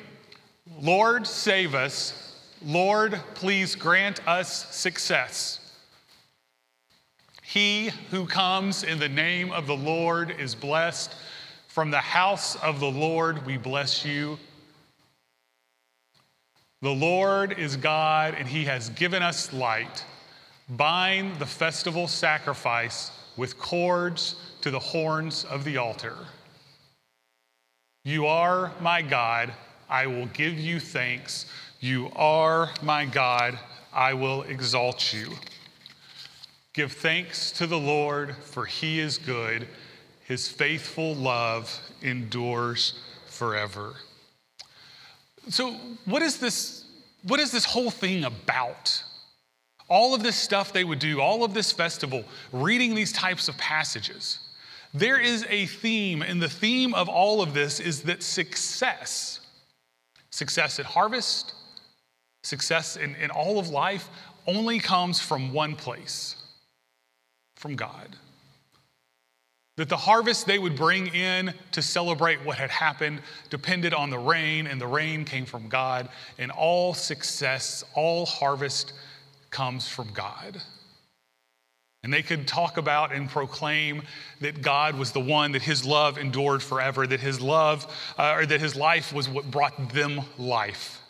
Lord, 0.79 1.25
save 1.25 1.73
us. 1.73 2.35
Lord, 2.63 3.19
please 3.33 3.73
grant 3.73 4.25
us 4.27 4.75
success. 4.75 5.66
He 7.57 7.89
who 8.11 8.27
comes 8.27 8.83
in 8.83 8.99
the 8.99 9.09
name 9.09 9.51
of 9.51 9.65
the 9.65 9.75
Lord 9.75 10.29
is 10.29 10.53
blessed. 10.53 11.15
From 11.67 11.89
the 11.89 11.97
house 11.97 12.55
of 12.57 12.79
the 12.79 12.91
Lord, 12.91 13.47
we 13.47 13.57
bless 13.57 14.05
you. 14.05 14.37
The 16.83 16.93
Lord 16.93 17.57
is 17.57 17.75
God, 17.75 18.35
and 18.37 18.47
He 18.47 18.65
has 18.65 18.89
given 18.91 19.23
us 19.23 19.51
light. 19.51 20.05
Bind 20.69 21.39
the 21.39 21.47
festival 21.47 22.07
sacrifice 22.07 23.09
with 23.37 23.57
cords 23.57 24.35
to 24.61 24.69
the 24.69 24.77
horns 24.77 25.43
of 25.45 25.63
the 25.63 25.77
altar. 25.77 26.15
You 28.03 28.27
are 28.27 28.71
my 28.79 29.01
God, 29.01 29.51
I 29.89 30.05
will 30.05 30.27
give 30.27 30.59
you 30.59 30.79
thanks. 30.79 31.47
You 31.79 32.11
are 32.15 32.69
my 32.83 33.05
God, 33.05 33.57
I 33.91 34.13
will 34.13 34.43
exalt 34.43 35.11
you. 35.11 35.31
Give 36.77 36.91
thanks 36.91 37.49
to 37.53 37.65
the 37.65 37.79
Lord, 37.79 38.35
for 38.35 38.63
he 38.63 38.99
is 38.99 39.17
good. 39.17 39.67
His 40.25 40.47
faithful 40.47 41.15
love 41.15 41.75
endures 42.03 42.99
forever. 43.25 43.95
So, 45.49 45.71
what 46.05 46.21
is 46.21 46.37
this? 46.37 46.85
What 47.23 47.39
is 47.39 47.51
this 47.51 47.65
whole 47.65 47.89
thing 47.89 48.25
about? 48.25 49.03
All 49.89 50.13
of 50.13 50.21
this 50.21 50.35
stuff 50.35 50.71
they 50.71 50.83
would 50.83 50.99
do, 50.99 51.19
all 51.19 51.43
of 51.43 51.55
this 51.55 51.71
festival, 51.71 52.23
reading 52.51 52.93
these 52.93 53.11
types 53.11 53.47
of 53.47 53.57
passages. 53.57 54.37
There 54.93 55.19
is 55.19 55.47
a 55.49 55.65
theme, 55.65 56.21
and 56.21 56.39
the 56.39 56.47
theme 56.47 56.93
of 56.93 57.09
all 57.09 57.41
of 57.41 57.55
this 57.55 57.79
is 57.79 58.03
that 58.03 58.21
success, 58.21 59.39
success 60.29 60.79
at 60.79 60.85
harvest, 60.85 61.55
success 62.43 62.97
in, 62.97 63.15
in 63.15 63.31
all 63.31 63.57
of 63.57 63.69
life, 63.69 64.09
only 64.45 64.77
comes 64.77 65.19
from 65.19 65.51
one 65.51 65.75
place 65.75 66.36
from 67.57 67.75
God. 67.75 68.15
That 69.75 69.89
the 69.89 69.97
harvest 69.97 70.47
they 70.47 70.57
would 70.57 70.75
bring 70.75 71.07
in 71.07 71.53
to 71.71 71.81
celebrate 71.81 72.43
what 72.43 72.57
had 72.57 72.71
happened 72.71 73.21
depended 73.49 73.93
on 73.93 74.09
the 74.09 74.17
rain, 74.17 74.65
and 74.65 74.81
the 74.81 74.87
rain 74.87 75.25
came 75.25 75.45
from 75.45 75.67
God, 75.67 76.09
and 76.39 76.49
all 76.51 76.93
success, 76.93 77.83
all 77.93 78.25
harvest 78.25 78.93
comes 79.51 79.87
from 79.87 80.11
God. 80.13 80.61
And 82.03 82.13
they 82.13 82.21
could 82.21 82.47
talk 82.47 82.77
about 82.77 83.11
and 83.11 83.29
proclaim 83.29 84.03
that 84.39 84.61
God 84.61 84.97
was 84.97 85.11
the 85.11 85.19
one, 85.19 85.51
that 85.51 85.61
his 85.61 85.83
love 85.83 86.17
endured 86.17 86.63
forever, 86.63 87.05
that 87.05 87.19
his 87.19 87.41
love, 87.41 87.85
uh, 88.17 88.35
or 88.37 88.45
that 88.45 88.61
his 88.61 88.75
life 88.75 89.13
was 89.13 89.27
what 89.27 89.49
brought 89.51 89.93
them 89.93 90.21
life. 90.37 91.01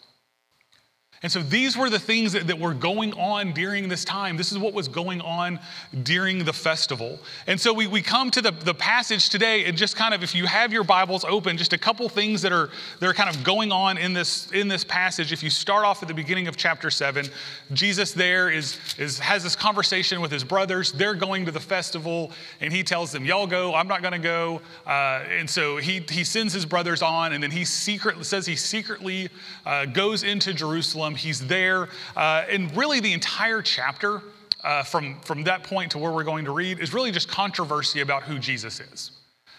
And 1.24 1.32
so 1.32 1.42
these 1.42 1.76
were 1.76 1.90
the 1.90 1.98
things 1.98 2.34
that, 2.34 2.46
that, 2.46 2.60
were 2.60 2.76
going 2.76 3.12
on 3.14 3.52
during 3.52 3.88
this 3.88 4.06
time. 4.06 4.38
This 4.38 4.52
is 4.52 4.60
what 4.60 4.74
was 4.74 4.88
going 4.88 5.20
on 5.22 5.60
during 6.04 6.46
the 6.46 6.54
festival. 6.54 7.18
And 7.48 7.60
so 7.60 7.74
we, 7.74 7.88
we 7.88 8.04
come 8.04 8.30
to 8.32 8.42
the, 8.42 8.52
the 8.52 8.76
passage 8.76 9.30
today, 9.30 9.66
and 9.66 9.76
just 9.76 9.96
kind 9.96 10.14
of, 10.14 10.22
if 10.22 10.36
you 10.36 10.46
have 10.46 10.72
your 10.72 10.84
Bibles 10.84 11.26
open, 11.26 11.58
just 11.58 11.74
a 11.74 11.78
couple 11.78 12.08
things 12.08 12.44
that 12.44 12.52
are, 12.52 12.70
that 13.00 13.08
are 13.10 13.16
kind 13.16 13.36
of 13.36 13.44
going 13.44 13.72
on 13.72 13.98
in 13.98 14.14
this, 14.14 14.52
in 14.52 14.68
this 14.68 14.84
passage. 14.84 15.34
If 15.34 15.42
you 15.42 15.50
start 15.50 15.86
off 15.86 16.04
at 16.04 16.08
the 16.08 16.14
beginning 16.14 16.48
of 16.48 16.56
chapter 16.56 16.92
7, 16.92 17.26
Jesus 17.74 18.12
there 18.12 18.52
is, 18.52 18.78
is, 19.00 19.18
has 19.18 19.42
this 19.42 19.56
conversation 19.56 20.22
with 20.22 20.32
his 20.32 20.44
brothers. 20.44 20.92
They're 20.92 21.16
going 21.16 21.46
to 21.46 21.52
the 21.52 21.60
festival, 21.60 22.32
and 22.62 22.72
he 22.72 22.84
tells 22.84 23.12
them, 23.12 23.26
Y'all 23.26 23.48
go, 23.48 23.74
I'm 23.74 23.88
not 23.88 24.04
going 24.04 24.14
to 24.14 24.20
go. 24.20 24.62
Uh, 24.86 25.24
and 25.30 25.50
so 25.50 25.78
he, 25.78 26.04
he 26.12 26.24
sends 26.24 26.54
his 26.54 26.66
brothers 26.66 27.02
on, 27.02 27.34
and 27.34 27.42
then 27.42 27.52
he 27.52 27.66
secretly 27.66 28.24
says 28.24 28.46
he 28.46 28.56
secretly 28.56 29.30
uh, 29.66 29.86
goes 29.86 30.22
into 30.22 30.54
Jerusalem 30.54 31.07
Jerusalem. 31.08 31.16
He's 31.16 31.48
there. 31.48 31.88
Uh, 32.16 32.46
and 32.50 32.76
really, 32.76 33.00
the 33.00 33.14
entire 33.14 33.62
chapter 33.62 34.22
uh, 34.64 34.84
from, 34.84 35.20
from 35.22 35.44
that 35.44 35.64
point 35.64 35.92
to 35.92 35.98
where 35.98 36.12
we're 36.12 36.24
going 36.24 36.46
to 36.46 36.52
read 36.52 36.80
is 36.80 36.94
really 36.94 37.12
just 37.12 37.28
controversy 37.28 38.02
about 38.02 38.24
who 38.24 38.40
Jesus 38.40 38.80
is. 38.80 39.12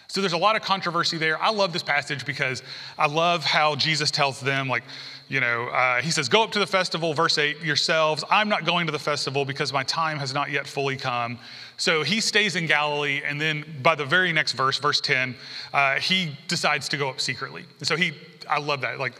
So 0.07 0.21
there's 0.21 0.33
a 0.33 0.37
lot 0.37 0.55
of 0.55 0.63
controversy 0.63 1.17
there. 1.17 1.39
I 1.39 1.51
love 1.51 1.71
this 1.71 1.83
passage 1.83 2.25
because 2.25 2.63
I 2.97 3.05
love 3.05 3.43
how 3.43 3.75
Jesus 3.75 4.09
tells 4.09 4.39
them, 4.39 4.67
like, 4.67 4.83
you 5.27 5.39
know, 5.39 5.67
uh, 5.67 6.01
he 6.01 6.09
says, 6.09 6.27
Go 6.27 6.43
up 6.43 6.51
to 6.53 6.59
the 6.59 6.65
festival, 6.65 7.13
verse 7.13 7.37
8, 7.37 7.61
yourselves. 7.61 8.23
I'm 8.31 8.49
not 8.49 8.65
going 8.65 8.87
to 8.87 8.91
the 8.91 8.97
festival 8.97 9.45
because 9.45 9.71
my 9.71 9.83
time 9.83 10.17
has 10.17 10.33
not 10.33 10.49
yet 10.49 10.65
fully 10.65 10.97
come. 10.97 11.37
So 11.77 12.01
he 12.01 12.21
stays 12.21 12.55
in 12.55 12.65
Galilee, 12.65 13.21
and 13.23 13.39
then 13.39 13.63
by 13.83 13.93
the 13.93 14.05
very 14.05 14.33
next 14.33 14.53
verse, 14.53 14.79
verse 14.79 14.99
10, 14.99 15.35
uh, 15.73 15.99
he 15.99 16.35
decides 16.47 16.89
to 16.89 16.97
go 16.97 17.09
up 17.09 17.21
secretly. 17.21 17.65
So 17.83 17.95
he, 17.95 18.13
I 18.49 18.59
love 18.59 18.81
that. 18.81 18.99
Like, 18.99 19.13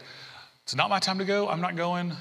it's 0.70 0.76
not 0.76 0.88
my 0.88 1.00
time 1.00 1.18
to 1.18 1.24
go. 1.24 1.48
I'm 1.48 1.60
not 1.60 1.74
going. 1.74 2.12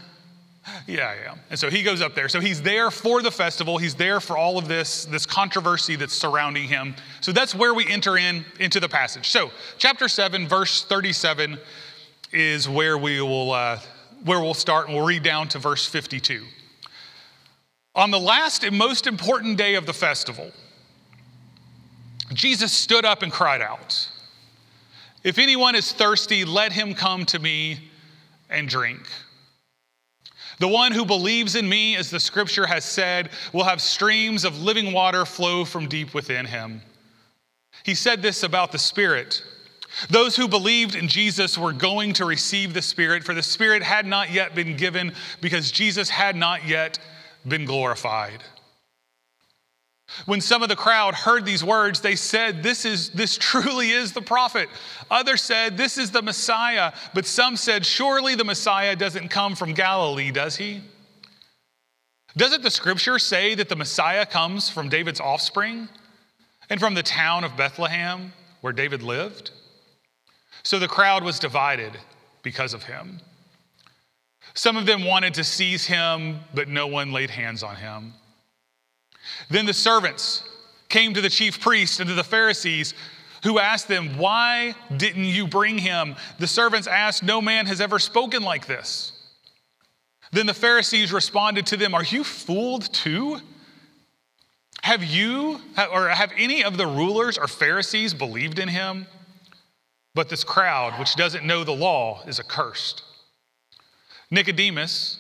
Yeah, 0.88 1.14
am. 1.30 1.40
And 1.52 1.60
so 1.60 1.70
he 1.70 1.84
goes 1.84 2.02
up 2.02 2.16
there. 2.16 2.28
So 2.28 2.40
he's 2.40 2.64
there 2.64 2.90
for 2.90 3.22
the 3.22 3.30
festival. 3.30 3.78
He's 3.78 3.94
there 3.94 4.20
for 4.20 4.36
all 4.36 4.58
of 4.58 4.68
this, 4.68 5.06
this 5.06 5.28
controversy 5.28 5.96
that's 5.96 6.16
surrounding 6.16 6.68
him. 6.68 6.96
So 7.22 7.32
that's 7.32 7.54
where 7.54 7.76
we 7.76 7.86
enter 7.88 8.18
in 8.18 8.44
into 8.60 8.80
the 8.80 8.90
passage. 8.90 9.30
So 9.30 9.52
chapter 9.78 10.08
7, 10.08 10.48
verse 10.48 10.84
37 10.84 11.60
is 12.32 12.68
where 12.68 12.98
we 12.98 13.22
will 13.22 13.52
uh, 13.52 13.82
where 14.24 14.40
we'll 14.40 14.56
start, 14.56 14.88
and 14.88 14.98
we'll 14.98 15.06
read 15.06 15.22
down 15.22 15.48
to 15.50 15.60
verse 15.60 15.86
52. 15.86 16.44
On 17.94 18.10
the 18.10 18.20
last 18.20 18.64
and 18.64 18.76
most 18.76 19.06
important 19.06 19.60
day 19.60 19.76
of 19.76 19.86
the 19.86 19.94
festival, 19.94 20.50
Jesus 22.34 22.72
stood 22.72 23.06
up 23.06 23.22
and 23.22 23.32
cried 23.32 23.62
out, 23.62 24.10
If 25.24 25.38
anyone 25.38 25.76
is 25.76 25.92
thirsty, 25.92 26.46
let 26.46 26.72
him 26.72 26.96
come 26.96 27.28
to 27.28 27.38
me 27.38 27.89
and 28.50 28.68
drink. 28.68 29.02
The 30.60 30.68
one 30.68 30.92
who 30.92 31.06
believes 31.06 31.56
in 31.56 31.70
me, 31.70 31.96
as 31.96 32.10
the 32.10 32.20
scripture 32.20 32.66
has 32.66 32.84
said, 32.84 33.30
will 33.54 33.64
have 33.64 33.82
streams 33.82 34.44
of 34.44 34.62
living 34.62 34.92
water 34.92 35.26
flow 35.26 35.64
from 35.64 35.88
deep 35.88 36.14
within 36.14 36.46
him. 36.46 36.82
He 37.84 37.96
said 37.96 38.22
this 38.22 38.44
about 38.44 38.72
the 38.72 38.80
Spirit. 38.80 39.42
Those 40.10 40.36
who 40.36 40.48
believed 40.48 40.96
in 40.96 41.08
Jesus 41.08 41.58
were 41.58 41.74
going 41.74 42.14
to 42.14 42.26
receive 42.26 42.74
the 42.74 42.82
Spirit, 42.82 43.24
for 43.24 43.34
the 43.34 43.42
Spirit 43.42 43.82
had 43.82 44.06
not 44.06 44.32
yet 44.32 44.54
been 44.54 44.76
given 44.76 45.14
because 45.42 45.72
Jesus 45.72 46.10
had 46.10 46.36
not 46.36 46.68
yet 46.68 47.00
been 47.48 47.66
glorified. 47.66 48.44
When 50.26 50.42
some 50.42 50.64
of 50.64 50.70
the 50.70 50.76
crowd 50.76 51.14
heard 51.14 51.46
these 51.46 51.64
words, 51.64 52.02
they 52.02 52.16
said, 52.16 52.64
This 52.64 52.86
is 52.86 53.10
this 53.12 53.38
truly 53.38 53.92
is 53.92 54.12
the 54.12 54.22
prophet. 54.22 54.70
Others 55.10 55.42
said, 55.42 55.78
This 55.78 55.98
is 55.98 56.12
the 56.12 56.22
Messiah. 56.22 56.94
But 57.14 57.26
some 57.26 57.56
said, 57.56 57.86
Surely 57.86 58.36
the 58.36 58.44
Messiah 58.44 58.96
doesn't 58.96 59.30
come 59.30 59.56
from 59.56 59.74
Galilee, 59.74 60.32
does 60.32 60.56
he? 60.56 60.82
Doesn't 62.38 62.64
the 62.64 62.72
scripture 62.72 63.20
say 63.20 63.56
that 63.56 63.70
the 63.70 63.76
Messiah 63.76 64.26
comes 64.26 64.70
from 64.70 64.90
David's 64.90 65.20
offspring 65.20 65.90
and 66.70 66.80
from 66.80 66.94
the 66.94 67.04
town 67.04 67.44
of 67.44 67.58
Bethlehem 67.58 68.34
where 68.62 68.74
David 68.74 69.02
lived? 69.02 69.52
So 70.64 70.80
the 70.80 70.88
crowd 70.88 71.24
was 71.24 71.40
divided 71.40 71.98
because 72.44 72.74
of 72.74 72.84
him. 72.84 73.20
Some 74.54 74.78
of 74.78 74.86
them 74.86 75.06
wanted 75.06 75.34
to 75.36 75.44
seize 75.44 75.86
him, 75.86 76.40
but 76.54 76.68
no 76.68 76.88
one 76.88 77.12
laid 77.12 77.30
hands 77.30 77.64
on 77.64 77.76
him. 77.76 78.14
Then 79.50 79.66
the 79.66 79.74
servants 79.74 80.44
came 80.90 81.14
to 81.14 81.22
the 81.22 81.30
chief 81.30 81.60
priests 81.60 82.00
and 82.00 82.10
to 82.10 82.16
the 82.16 82.24
Pharisees, 82.24 82.94
who 83.44 83.60
asked 83.60 83.88
them, 83.88 84.18
Why 84.18 84.76
didn't 84.98 85.26
you 85.26 85.48
bring 85.48 85.78
him? 85.78 86.16
The 86.40 86.48
servants 86.48 86.88
asked, 86.88 87.24
No 87.24 87.42
man 87.42 87.66
has 87.68 87.80
ever 87.80 88.00
spoken 88.00 88.44
like 88.44 88.66
this. 88.66 89.14
Then 90.32 90.46
the 90.46 90.54
Pharisees 90.54 91.12
responded 91.12 91.66
to 91.68 91.78
them, 91.78 91.96
Are 91.96 92.04
you 92.04 92.24
fooled 92.24 92.92
too? 92.94 93.40
Have 94.84 95.04
you, 95.04 95.60
or 95.92 96.10
have 96.10 96.32
any 96.38 96.64
of 96.64 96.78
the 96.78 96.88
rulers 96.88 97.38
or 97.38 97.48
Pharisees 97.48 98.14
believed 98.14 98.60
in 98.60 98.70
him? 98.70 99.08
But 100.16 100.30
this 100.30 100.44
crowd, 100.44 100.98
which 101.00 101.16
doesn't 101.16 101.46
know 101.46 101.64
the 101.64 101.72
law, 101.72 102.24
is 102.26 102.40
accursed. 102.40 103.04
Nicodemus, 104.32 105.19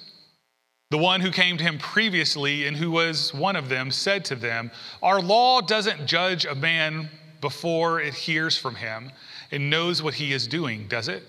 the 0.89 0.97
one 0.97 1.21
who 1.21 1.31
came 1.31 1.57
to 1.57 1.63
him 1.63 1.77
previously 1.77 2.65
and 2.65 2.75
who 2.75 2.89
was 2.89 3.33
one 3.33 3.55
of 3.55 3.69
them 3.69 3.91
said 3.91 4.25
to 4.25 4.35
them, 4.35 4.71
Our 5.03 5.21
law 5.21 5.61
doesn't 5.61 6.07
judge 6.07 6.45
a 6.45 6.55
man 6.55 7.09
before 7.41 8.01
it 8.01 8.13
hears 8.13 8.57
from 8.57 8.75
him 8.75 9.11
and 9.51 9.69
knows 9.69 10.01
what 10.01 10.15
he 10.15 10.33
is 10.33 10.47
doing, 10.47 10.87
does 10.87 11.07
it? 11.07 11.23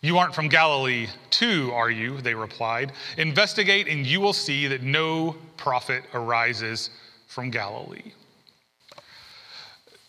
You 0.00 0.18
aren't 0.18 0.34
from 0.34 0.48
Galilee, 0.48 1.08
too, 1.30 1.70
are 1.74 1.90
you? 1.90 2.20
They 2.20 2.34
replied. 2.34 2.92
Investigate, 3.16 3.88
and 3.88 4.06
you 4.06 4.20
will 4.20 4.32
see 4.32 4.68
that 4.68 4.82
no 4.82 5.36
prophet 5.56 6.04
arises 6.14 6.90
from 7.26 7.50
Galilee. 7.50 8.12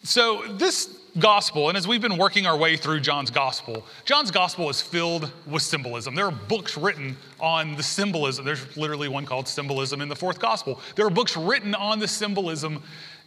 So, 0.03 0.43
this 0.53 0.97
gospel, 1.17 1.67
and 1.67 1.77
as 1.77 1.85
we've 1.85 2.01
been 2.01 2.17
working 2.17 2.45
our 2.45 2.55
way 2.55 2.77
through 2.77 3.01
John's 3.01 3.29
gospel, 3.29 3.85
John's 4.05 4.31
gospel 4.31 4.69
is 4.69 4.81
filled 4.81 5.29
with 5.45 5.61
symbolism. 5.61 6.15
There 6.15 6.25
are 6.25 6.31
books 6.31 6.77
written 6.77 7.17
on 7.37 7.75
the 7.75 7.83
symbolism. 7.83 8.45
There's 8.45 8.77
literally 8.77 9.09
one 9.09 9.25
called 9.25 9.45
Symbolism 9.45 9.99
in 9.99 10.07
the 10.07 10.15
fourth 10.15 10.39
gospel. 10.39 10.79
There 10.95 11.05
are 11.05 11.09
books 11.09 11.35
written 11.35 11.75
on 11.75 11.99
the 11.99 12.07
symbolism 12.07 12.81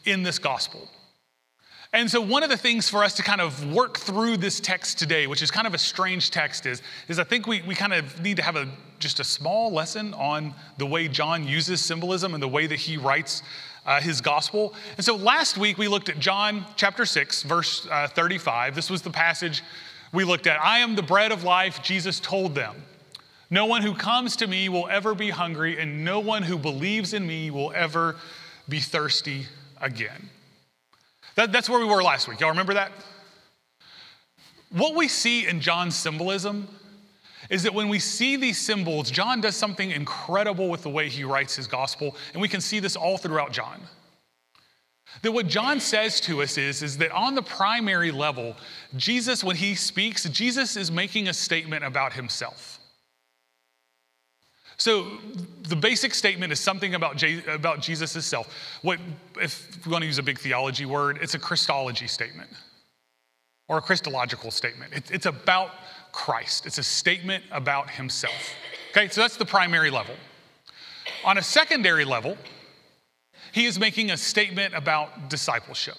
in 0.06 0.22
this 0.22 0.38
gospel. 0.38 0.88
And 1.92 2.10
so, 2.10 2.22
one 2.22 2.42
of 2.42 2.48
the 2.48 2.56
things 2.56 2.88
for 2.88 3.04
us 3.04 3.12
to 3.16 3.22
kind 3.22 3.42
of 3.42 3.70
work 3.70 3.98
through 3.98 4.38
this 4.38 4.58
text 4.58 4.98
today, 4.98 5.26
which 5.26 5.42
is 5.42 5.50
kind 5.50 5.66
of 5.66 5.74
a 5.74 5.78
strange 5.78 6.30
text, 6.30 6.64
is, 6.64 6.80
is 7.06 7.18
I 7.18 7.24
think 7.24 7.46
we, 7.46 7.60
we 7.62 7.74
kind 7.74 7.92
of 7.92 8.18
need 8.22 8.38
to 8.38 8.42
have 8.42 8.56
a, 8.56 8.66
just 8.98 9.20
a 9.20 9.24
small 9.24 9.70
lesson 9.70 10.14
on 10.14 10.54
the 10.78 10.86
way 10.86 11.06
John 11.06 11.46
uses 11.46 11.82
symbolism 11.82 12.32
and 12.32 12.42
the 12.42 12.48
way 12.48 12.66
that 12.66 12.78
he 12.78 12.96
writes 12.96 13.42
uh, 13.86 14.00
his 14.00 14.20
gospel. 14.20 14.74
And 14.96 15.04
so 15.04 15.16
last 15.16 15.58
week 15.58 15.78
we 15.78 15.88
looked 15.88 16.08
at 16.08 16.18
John 16.18 16.64
chapter 16.76 17.04
6, 17.04 17.42
verse 17.42 17.86
uh, 17.90 18.08
35. 18.08 18.74
This 18.74 18.90
was 18.90 19.02
the 19.02 19.10
passage 19.10 19.62
we 20.12 20.24
looked 20.24 20.46
at. 20.46 20.60
I 20.60 20.78
am 20.78 20.94
the 20.94 21.02
bread 21.02 21.32
of 21.32 21.44
life, 21.44 21.82
Jesus 21.82 22.20
told 22.20 22.54
them. 22.54 22.76
No 23.50 23.66
one 23.66 23.82
who 23.82 23.94
comes 23.94 24.36
to 24.36 24.46
me 24.46 24.68
will 24.68 24.88
ever 24.88 25.14
be 25.14 25.30
hungry, 25.30 25.78
and 25.78 26.04
no 26.04 26.20
one 26.20 26.42
who 26.42 26.56
believes 26.56 27.12
in 27.12 27.26
me 27.26 27.50
will 27.50 27.72
ever 27.74 28.16
be 28.68 28.80
thirsty 28.80 29.46
again. 29.80 30.30
That, 31.34 31.52
that's 31.52 31.68
where 31.68 31.78
we 31.78 31.84
were 31.84 32.02
last 32.02 32.28
week. 32.28 32.40
Y'all 32.40 32.50
remember 32.50 32.74
that? 32.74 32.92
What 34.70 34.94
we 34.94 35.08
see 35.08 35.46
in 35.46 35.60
John's 35.60 35.94
symbolism 35.94 36.68
is 37.52 37.62
that 37.64 37.74
when 37.74 37.90
we 37.90 37.98
see 37.98 38.36
these 38.36 38.56
symbols, 38.56 39.10
John 39.10 39.42
does 39.42 39.54
something 39.54 39.90
incredible 39.90 40.70
with 40.70 40.82
the 40.82 40.88
way 40.88 41.10
he 41.10 41.22
writes 41.22 41.54
his 41.54 41.66
gospel, 41.66 42.16
and 42.32 42.40
we 42.40 42.48
can 42.48 42.62
see 42.62 42.80
this 42.80 42.96
all 42.96 43.18
throughout 43.18 43.52
John. 43.52 43.82
That 45.20 45.32
what 45.32 45.48
John 45.48 45.78
says 45.78 46.18
to 46.22 46.40
us 46.40 46.56
is, 46.56 46.82
is 46.82 46.96
that 46.96 47.12
on 47.12 47.34
the 47.34 47.42
primary 47.42 48.10
level, 48.10 48.56
Jesus, 48.96 49.44
when 49.44 49.56
he 49.56 49.74
speaks, 49.74 50.26
Jesus 50.30 50.78
is 50.78 50.90
making 50.90 51.28
a 51.28 51.34
statement 51.34 51.84
about 51.84 52.14
himself. 52.14 52.78
So 54.78 55.18
the 55.68 55.76
basic 55.76 56.14
statement 56.14 56.52
is 56.52 56.58
something 56.58 56.94
about, 56.94 57.22
about 57.48 57.82
Jesus 57.82 58.14
himself. 58.14 58.48
What, 58.80 58.98
if 59.38 59.84
we 59.84 59.92
want 59.92 60.02
to 60.02 60.06
use 60.06 60.18
a 60.18 60.22
big 60.22 60.38
theology 60.38 60.86
word, 60.86 61.18
it's 61.20 61.34
a 61.34 61.38
Christology 61.38 62.06
statement 62.06 62.48
or 63.68 63.76
a 63.76 63.82
Christological 63.82 64.50
statement. 64.50 64.94
It, 64.94 65.10
it's 65.10 65.26
about 65.26 65.72
Christ, 66.12 66.66
it's 66.66 66.78
a 66.78 66.82
statement 66.82 67.42
about 67.50 67.90
himself. 67.90 68.54
Okay, 68.90 69.08
so 69.08 69.22
that's 69.22 69.36
the 69.36 69.44
primary 69.44 69.90
level. 69.90 70.14
On 71.24 71.38
a 71.38 71.42
secondary 71.42 72.04
level, 72.04 72.36
he 73.52 73.66
is 73.66 73.78
making 73.78 74.10
a 74.10 74.16
statement 74.16 74.74
about 74.74 75.30
discipleship. 75.30 75.96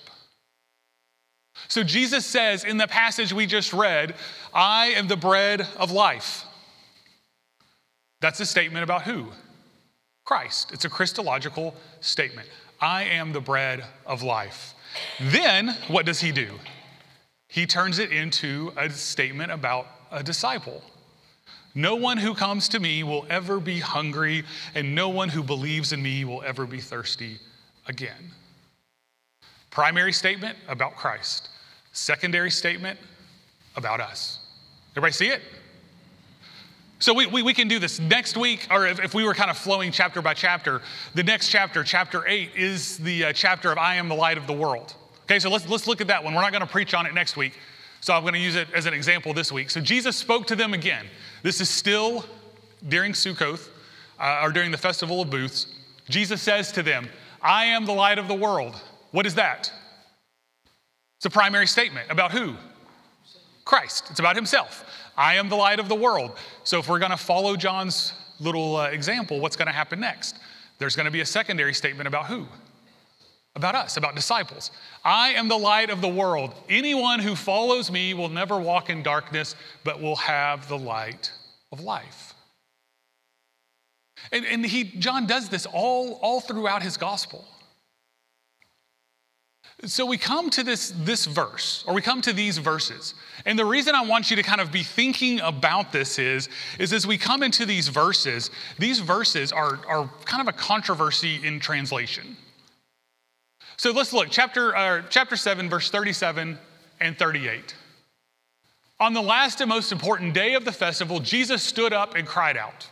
So 1.68 1.84
Jesus 1.84 2.26
says 2.26 2.64
in 2.64 2.78
the 2.78 2.88
passage 2.88 3.34
we 3.34 3.46
just 3.46 3.74
read, 3.74 4.16
I 4.54 4.88
am 4.88 5.08
the 5.08 5.18
bread 5.18 5.68
of 5.78 5.92
life. 5.92 6.46
That's 8.22 8.40
a 8.40 8.46
statement 8.46 8.84
about 8.84 9.04
who? 9.04 9.32
Christ. 10.26 10.72
It's 10.72 10.86
a 10.86 10.90
Christological 10.90 11.76
statement. 12.00 12.48
I 12.80 13.04
am 13.04 13.34
the 13.34 13.42
bread 13.42 13.84
of 14.06 14.24
life. 14.24 14.74
Then 15.20 15.76
what 15.88 16.06
does 16.06 16.22
he 16.22 16.32
do? 16.32 16.60
He 17.48 17.66
turns 17.66 18.00
it 18.00 18.12
into 18.12 18.74
a 18.78 18.90
statement 18.90 19.52
about 19.52 19.88
a 20.14 20.24
disciple. 20.24 20.82
No 21.76 21.96
one 21.96 22.18
who 22.18 22.36
comes 22.36 22.70
to 22.70 22.80
me 22.80 23.04
will 23.04 23.26
ever 23.30 23.60
be 23.60 23.80
hungry, 23.80 24.44
and 24.76 24.94
no 24.94 25.10
one 25.10 25.30
who 25.30 25.42
believes 25.42 25.92
in 25.92 26.02
me 26.02 26.24
will 26.24 26.44
ever 26.44 26.66
be 26.66 26.80
thirsty 26.80 27.40
again. 27.88 28.32
Primary 29.72 30.14
statement 30.14 30.56
about 30.68 30.96
Christ, 30.96 31.50
secondary 31.92 32.52
statement 32.52 33.00
about 33.76 34.00
us. 34.00 34.40
Everybody 34.92 35.14
see 35.14 35.30
it? 35.30 35.42
So 37.00 37.14
we, 37.14 37.26
we, 37.26 37.42
we, 37.42 37.54
can 37.54 37.68
do 37.68 37.80
this 37.80 38.00
next 38.00 38.38
week, 38.38 38.68
or 38.72 38.88
if, 38.88 39.04
if, 39.04 39.14
we 39.14 39.26
were 39.26 39.34
kind 39.34 39.50
of 39.50 39.58
flowing 39.58 39.92
chapter 39.92 40.22
by 40.22 40.36
chapter, 40.36 40.82
the 41.16 41.24
next 41.24 41.50
chapter, 41.50 41.84
chapter 41.84 42.26
eight, 42.28 42.52
is 42.56 42.98
the 43.00 43.26
uh, 43.26 43.34
chapter 43.34 43.72
of 43.72 43.78
I 43.78 43.96
am 43.96 44.08
the 44.08 44.16
light 44.16 44.38
of 44.38 44.48
the 44.48 44.54
world. 44.54 44.94
Okay, 45.24 45.40
so 45.40 45.50
let's, 45.50 45.68
let's 45.68 45.88
look 45.88 46.00
at 46.00 46.08
that 46.08 46.24
one. 46.24 46.34
We're 46.34 46.42
not 46.42 46.52
going 46.52 46.62
to 46.62 46.72
preach 46.72 46.94
on 46.94 47.06
it 47.06 47.14
next 47.14 47.36
week. 47.36 47.54
So 48.04 48.14
I'm 48.14 48.24
going 48.24 48.34
to 48.34 48.40
use 48.40 48.58
it 48.58 48.68
as 48.74 48.86
an 48.86 48.94
example 48.94 49.34
this 49.34 49.50
week. 49.50 49.70
So 49.70 49.80
Jesus 49.80 50.18
spoke 50.18 50.46
to 50.48 50.58
them 50.58 50.74
again. 50.74 51.06
This 51.42 51.62
is 51.62 51.70
still 51.70 52.26
during 52.90 53.14
Sukkoth, 53.14 53.70
uh, 54.20 54.42
or 54.44 54.52
during 54.52 54.72
the 54.72 54.78
Festival 54.78 55.22
of 55.22 55.30
Booths. 55.30 55.68
Jesus 56.10 56.42
says 56.42 56.70
to 56.74 56.84
them, 56.84 57.08
I 57.42 57.64
am 57.64 57.86
the 57.86 57.94
light 57.94 58.20
of 58.20 58.28
the 58.28 58.34
world. 58.34 58.76
What 59.12 59.26
is 59.26 59.36
that? 59.36 59.72
It's 61.16 61.28
a 61.28 61.30
primary 61.30 61.66
statement 61.66 62.12
about 62.12 62.34
who? 62.34 62.56
Christ. 63.64 64.08
It's 64.12 64.20
about 64.20 64.36
himself. 64.36 64.84
I 65.16 65.36
am 65.36 65.48
the 65.48 65.56
light 65.56 65.80
of 65.80 65.88
the 65.88 65.96
world. 65.96 66.38
So 66.66 66.80
if 66.80 66.90
we're 66.90 67.00
going 67.00 67.12
to 67.12 67.18
follow 67.18 67.56
John's 67.56 68.12
little 68.42 68.76
uh, 68.76 68.88
example, 68.88 69.40
what's 69.40 69.56
going 69.56 69.68
to 69.68 69.74
happen 69.74 70.02
next? 70.02 70.40
There's 70.78 70.98
going 70.98 71.06
to 71.06 71.12
be 71.12 71.22
a 71.22 71.26
secondary 71.26 71.74
statement 71.74 72.10
about 72.10 72.26
who? 72.26 72.48
About 73.56 73.76
us, 73.76 73.98
about 73.98 74.16
disciples. 74.16 74.72
I 75.04 75.34
am 75.34 75.48
the 75.48 75.58
light 75.58 75.90
of 75.90 76.02
the 76.02 76.08
world. 76.08 76.54
Anyone 76.70 77.20
who 77.20 77.36
follows 77.36 77.92
me 77.92 78.14
will 78.14 78.30
never 78.30 78.60
walk 78.60 78.90
in 78.90 79.04
darkness, 79.04 79.56
but 79.84 80.02
will 80.02 80.16
have 80.16 80.68
the 80.68 80.78
light 80.78 81.32
of 81.72 81.80
life. 81.80 82.34
And, 84.32 84.46
and 84.46 84.66
he, 84.66 84.84
John 84.84 85.28
does 85.28 85.50
this 85.50 85.66
all, 85.66 86.14
all 86.22 86.40
throughout 86.40 86.82
his 86.82 86.98
gospel. 86.98 87.46
So 89.86 90.06
we 90.06 90.18
come 90.18 90.50
to 90.52 90.64
this, 90.64 90.94
this 90.96 91.26
verse, 91.26 91.84
or 91.86 91.94
we 91.94 92.02
come 92.02 92.22
to 92.22 92.32
these 92.32 92.58
verses. 92.58 93.16
And 93.46 93.60
the 93.60 93.66
reason 93.66 93.96
I 93.96 94.06
want 94.06 94.30
you 94.30 94.38
to 94.38 94.44
kind 94.44 94.62
of 94.62 94.72
be 94.72 94.82
thinking 94.82 95.42
about 95.42 95.92
this 95.92 96.18
is, 96.18 96.48
is 96.80 96.94
as 96.94 97.06
we 97.06 97.18
come 97.18 97.44
into 97.44 97.66
these 97.66 97.90
verses, 97.90 98.50
these 98.80 99.00
verses 99.00 99.52
are, 99.52 99.80
are 99.88 100.10
kind 100.26 100.48
of 100.48 100.54
a 100.54 100.58
controversy 100.58 101.46
in 101.46 101.60
translation. 101.60 102.38
So 103.78 103.92
let's 103.92 104.14
look, 104.14 104.28
chapter, 104.30 104.76
uh, 104.76 105.04
chapter 105.10 105.36
7, 105.36 105.70
verse 105.70 105.90
37 105.90 106.58
and 107.00 107.18
38. 107.18 107.76
On 109.00 109.14
the 109.14 109.22
last 109.22 109.60
and 109.62 109.70
most 109.70 109.92
important 109.92 110.34
day 110.34 110.54
of 110.54 110.66
the 110.66 110.72
festival, 110.72 111.20
Jesus 111.20 111.64
stood 111.64 111.92
up 111.92 112.16
and 112.16 112.28
cried 112.28 112.56
out, 112.56 112.88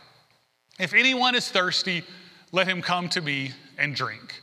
If 0.78 0.92
anyone 0.92 1.34
is 1.34 1.48
thirsty, 1.48 2.04
let 2.50 2.68
him 2.68 2.82
come 2.82 3.08
to 3.10 3.20
me 3.20 3.52
and 3.78 3.94
drink. 3.94 4.40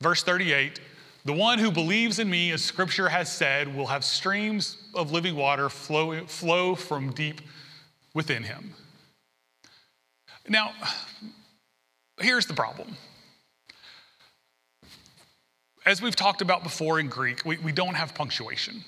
Verse 0.00 0.22
38 0.22 0.80
The 1.24 1.32
one 1.32 1.58
who 1.58 1.70
believes 1.70 2.18
in 2.18 2.30
me, 2.30 2.52
as 2.52 2.62
scripture 2.62 3.08
has 3.08 3.32
said, 3.32 3.74
will 3.74 3.86
have 3.86 4.04
streams 4.04 4.76
of 4.94 5.10
living 5.10 5.34
water 5.34 5.68
flow, 5.68 6.26
flow 6.26 6.74
from 6.74 7.12
deep 7.12 7.40
within 8.14 8.42
him. 8.42 8.74
Now, 10.48 10.72
here's 12.20 12.46
the 12.46 12.54
problem 12.54 12.96
as 15.86 16.02
we've 16.02 16.16
talked 16.16 16.42
about 16.42 16.62
before 16.62 17.00
in 17.00 17.08
Greek, 17.08 17.44
we, 17.44 17.58
we 17.58 17.72
don't 17.72 17.94
have 17.94 18.14
punctuation. 18.14 18.84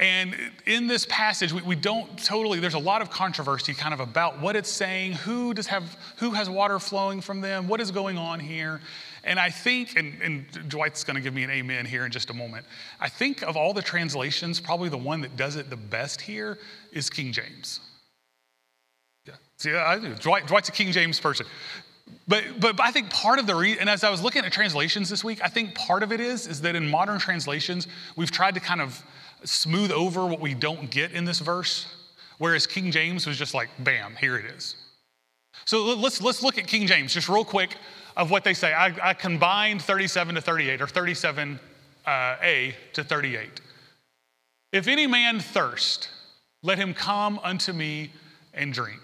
And 0.00 0.34
in 0.64 0.86
this 0.86 1.04
passage, 1.10 1.52
we, 1.52 1.60
we, 1.60 1.76
don't 1.76 2.18
totally, 2.24 2.58
there's 2.58 2.72
a 2.72 2.78
lot 2.78 3.02
of 3.02 3.10
controversy 3.10 3.74
kind 3.74 3.92
of 3.92 4.00
about 4.00 4.40
what 4.40 4.56
it's 4.56 4.70
saying, 4.70 5.12
who 5.12 5.52
does 5.52 5.66
have, 5.66 5.94
who 6.16 6.30
has 6.30 6.48
water 6.48 6.78
flowing 6.78 7.20
from 7.20 7.42
them, 7.42 7.68
what 7.68 7.82
is 7.82 7.90
going 7.90 8.16
on 8.16 8.40
here. 8.40 8.80
And 9.24 9.38
I 9.38 9.50
think, 9.50 9.96
and, 9.98 10.20
and 10.22 10.70
Dwight's 10.70 11.04
gonna 11.04 11.20
give 11.20 11.34
me 11.34 11.44
an 11.44 11.50
amen 11.50 11.84
here 11.84 12.06
in 12.06 12.10
just 12.10 12.30
a 12.30 12.34
moment. 12.34 12.64
I 12.98 13.10
think 13.10 13.42
of 13.42 13.58
all 13.58 13.74
the 13.74 13.82
translations, 13.82 14.58
probably 14.58 14.88
the 14.88 14.96
one 14.96 15.20
that 15.20 15.36
does 15.36 15.56
it 15.56 15.68
the 15.68 15.76
best 15.76 16.22
here 16.22 16.56
is 16.92 17.10
King 17.10 17.30
James. 17.30 17.80
Yeah. 19.26 19.34
See, 19.58 19.74
I, 19.74 19.98
Dwight, 19.98 20.46
Dwight's 20.46 20.70
a 20.70 20.72
King 20.72 20.92
James 20.92 21.20
person. 21.20 21.44
But, 22.28 22.44
but, 22.60 22.80
I 22.80 22.92
think 22.92 23.10
part 23.10 23.38
of 23.38 23.46
the 23.46 23.54
reason, 23.56 23.80
and 23.80 23.90
as 23.90 24.04
I 24.04 24.10
was 24.10 24.22
looking 24.22 24.44
at 24.44 24.52
translations 24.52 25.08
this 25.08 25.24
week, 25.24 25.40
I 25.42 25.48
think 25.48 25.74
part 25.74 26.02
of 26.02 26.12
it 26.12 26.20
is, 26.20 26.46
is 26.46 26.60
that 26.60 26.76
in 26.76 26.88
modern 26.88 27.18
translations, 27.18 27.88
we've 28.14 28.30
tried 28.30 28.54
to 28.54 28.60
kind 28.60 28.80
of 28.80 29.02
smooth 29.44 29.90
over 29.90 30.26
what 30.26 30.40
we 30.40 30.54
don't 30.54 30.90
get 30.90 31.12
in 31.12 31.24
this 31.24 31.40
verse, 31.40 31.86
whereas 32.38 32.66
King 32.66 32.90
James 32.92 33.26
was 33.26 33.36
just 33.36 33.52
like, 33.52 33.68
bam, 33.80 34.14
here 34.16 34.36
it 34.36 34.44
is. 34.44 34.76
So 35.64 35.84
let's, 35.94 36.22
let's 36.22 36.42
look 36.42 36.58
at 36.58 36.66
King 36.66 36.86
James 36.86 37.14
just 37.14 37.28
real 37.28 37.44
quick 37.44 37.76
of 38.16 38.30
what 38.30 38.44
they 38.44 38.54
say. 38.54 38.72
I, 38.72 39.10
I 39.10 39.14
combined 39.14 39.82
37 39.82 40.36
to 40.36 40.40
38, 40.40 40.80
or 40.80 40.86
37a 40.86 41.58
uh, 42.06 42.36
to 42.92 43.04
38. 43.04 43.60
If 44.72 44.86
any 44.86 45.06
man 45.06 45.40
thirst, 45.40 46.10
let 46.62 46.78
him 46.78 46.94
come 46.94 47.40
unto 47.42 47.72
me 47.72 48.12
and 48.54 48.72
drink. 48.72 49.00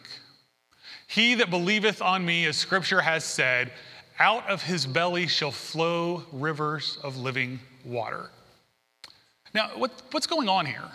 He 1.06 1.34
that 1.36 1.50
believeth 1.50 2.02
on 2.02 2.24
me, 2.24 2.46
as 2.46 2.56
scripture 2.56 3.00
has 3.00 3.24
said, 3.24 3.72
out 4.18 4.48
of 4.48 4.62
his 4.62 4.86
belly 4.86 5.26
shall 5.26 5.52
flow 5.52 6.24
rivers 6.32 6.98
of 7.02 7.16
living 7.16 7.60
water. 7.84 8.30
Now, 9.54 9.70
what, 9.76 9.90
what's 10.10 10.26
going 10.26 10.48
on 10.48 10.66
here? 10.66 10.90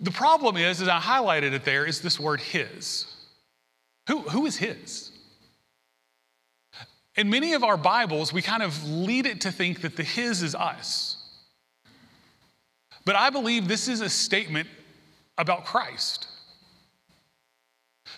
The 0.00 0.10
problem 0.10 0.56
is, 0.56 0.82
as 0.82 0.88
I 0.88 1.00
highlighted 1.00 1.52
it 1.52 1.64
there, 1.64 1.86
is 1.86 2.00
this 2.00 2.20
word 2.20 2.40
his. 2.40 3.06
Who, 4.08 4.20
who 4.20 4.46
is 4.46 4.56
his? 4.56 5.10
In 7.16 7.30
many 7.30 7.54
of 7.54 7.64
our 7.64 7.76
Bibles, 7.76 8.32
we 8.32 8.42
kind 8.42 8.62
of 8.62 8.88
lead 8.88 9.26
it 9.26 9.40
to 9.42 9.52
think 9.52 9.80
that 9.80 9.96
the 9.96 10.02
his 10.02 10.42
is 10.42 10.54
us. 10.54 11.16
But 13.04 13.16
I 13.16 13.30
believe 13.30 13.68
this 13.68 13.88
is 13.88 14.00
a 14.00 14.08
statement 14.08 14.68
about 15.38 15.64
Christ. 15.64 16.28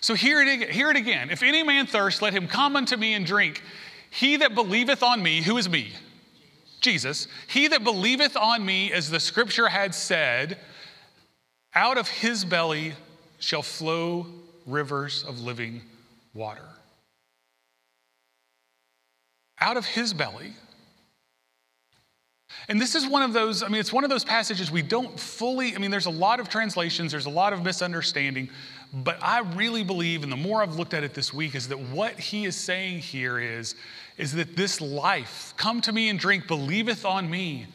So 0.01 0.13
hear 0.13 0.41
it, 0.41 0.69
hear 0.69 0.89
it 0.89 0.97
again. 0.97 1.29
If 1.29 1.43
any 1.43 1.63
man 1.63 1.85
thirst, 1.85 2.21
let 2.21 2.33
him 2.33 2.47
come 2.47 2.75
unto 2.75 2.95
me 2.95 3.13
and 3.13 3.25
drink. 3.25 3.61
He 4.09 4.37
that 4.37 4.55
believeth 4.55 5.03
on 5.03 5.21
me, 5.21 5.41
who 5.41 5.57
is 5.57 5.69
me? 5.69 5.93
Jesus. 6.81 7.27
He 7.47 7.67
that 7.67 7.83
believeth 7.83 8.37
on 8.37 8.65
me, 8.65 8.91
as 8.91 9.09
the 9.09 9.19
scripture 9.19 9.67
had 9.67 9.93
said, 9.93 10.57
out 11.75 11.97
of 11.97 12.07
his 12.07 12.45
belly 12.45 12.93
shall 13.39 13.61
flow 13.61 14.25
rivers 14.65 15.23
of 15.23 15.41
living 15.41 15.81
water. 16.33 16.65
Out 19.59 19.77
of 19.77 19.85
his 19.85 20.13
belly. 20.13 20.53
And 22.69 22.79
this 22.79 22.93
is 22.93 23.07
one 23.07 23.23
of 23.23 23.33
those, 23.33 23.63
I 23.63 23.67
mean, 23.67 23.81
it's 23.81 23.91
one 23.91 24.03
of 24.03 24.11
those 24.11 24.23
passages 24.23 24.69
we 24.69 24.83
don't 24.83 25.19
fully, 25.19 25.75
I 25.75 25.79
mean, 25.79 25.89
there's 25.89 26.05
a 26.05 26.11
lot 26.11 26.39
of 26.39 26.49
translations, 26.49 27.11
there's 27.11 27.25
a 27.25 27.31
lot 27.31 27.51
of 27.51 27.63
misunderstanding, 27.63 28.47
but 28.93 29.17
I 29.23 29.39
really 29.39 29.83
believe, 29.83 30.21
and 30.21 30.31
the 30.31 30.37
more 30.37 30.61
I've 30.61 30.75
looked 30.75 30.93
at 30.93 31.03
it 31.03 31.15
this 31.15 31.33
week, 31.33 31.55
is 31.55 31.67
that 31.69 31.79
what 31.79 32.19
he 32.19 32.45
is 32.45 32.55
saying 32.55 32.99
here 32.99 33.39
is, 33.39 33.73
is 34.17 34.33
that 34.33 34.55
this 34.55 34.81
life, 34.81 35.55
come 35.57 35.81
to 35.81 35.91
me 35.91 36.09
and 36.09 36.19
drink, 36.19 36.47
believeth 36.47 37.05
on 37.05 37.27
me, 37.27 37.65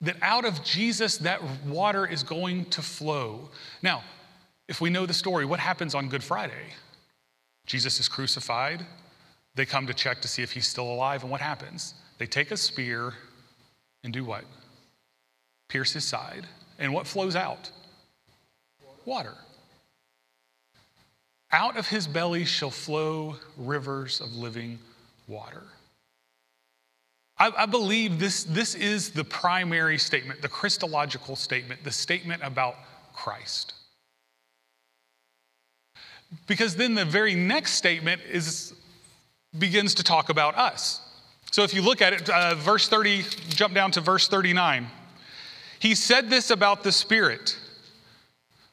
that 0.00 0.16
out 0.22 0.46
of 0.46 0.64
Jesus 0.64 1.18
that 1.18 1.42
water 1.66 2.06
is 2.06 2.22
going 2.22 2.64
to 2.66 2.80
flow. 2.80 3.50
Now, 3.82 4.04
if 4.68 4.80
we 4.80 4.88
know 4.88 5.04
the 5.04 5.12
story, 5.14 5.44
what 5.44 5.60
happens 5.60 5.94
on 5.94 6.08
Good 6.08 6.24
Friday? 6.24 6.72
Jesus 7.66 8.00
is 8.00 8.08
crucified. 8.08 8.86
They 9.54 9.66
come 9.66 9.86
to 9.86 9.92
check 9.92 10.22
to 10.22 10.28
see 10.28 10.42
if 10.42 10.52
he's 10.52 10.66
still 10.66 10.90
alive, 10.90 11.22
and 11.22 11.30
what 11.30 11.42
happens? 11.42 11.92
They 12.18 12.26
take 12.26 12.50
a 12.50 12.56
spear 12.56 13.14
and 14.02 14.12
do 14.12 14.24
what? 14.24 14.44
Pierce 15.68 15.92
his 15.92 16.04
side. 16.04 16.46
And 16.78 16.92
what 16.92 17.06
flows 17.06 17.36
out? 17.36 17.70
Water. 19.04 19.34
Out 21.50 21.76
of 21.76 21.88
his 21.88 22.06
belly 22.06 22.44
shall 22.44 22.70
flow 22.70 23.36
rivers 23.56 24.20
of 24.20 24.34
living 24.34 24.78
water. 25.26 25.62
I, 27.38 27.52
I, 27.56 27.66
believe 27.66 28.18
this, 28.18 28.44
this 28.44 28.74
is 28.74 29.10
the 29.10 29.24
primary 29.24 29.96
statement, 29.96 30.42
the 30.42 30.48
Christological 30.48 31.36
statement, 31.36 31.84
the 31.84 31.92
statement 31.92 32.42
about 32.42 32.74
Christ. 33.14 33.74
Because 36.46 36.76
then 36.76 36.94
the 36.94 37.04
very 37.04 37.34
next 37.34 37.72
statement 37.72 38.20
is, 38.28 38.74
begins 39.56 39.94
to 39.94 40.02
talk 40.02 40.28
about 40.28 40.56
us. 40.56 41.00
So 41.50 41.62
if 41.62 41.72
you 41.72 41.82
look 41.82 42.02
at 42.02 42.12
it, 42.12 42.28
uh, 42.28 42.54
verse 42.54 42.88
30, 42.88 43.24
jump 43.48 43.74
down 43.74 43.90
to 43.92 44.00
verse 44.00 44.28
39. 44.28 44.86
He 45.78 45.94
said 45.94 46.28
this 46.28 46.50
about 46.50 46.82
the 46.82 46.92
Spirit. 46.92 47.56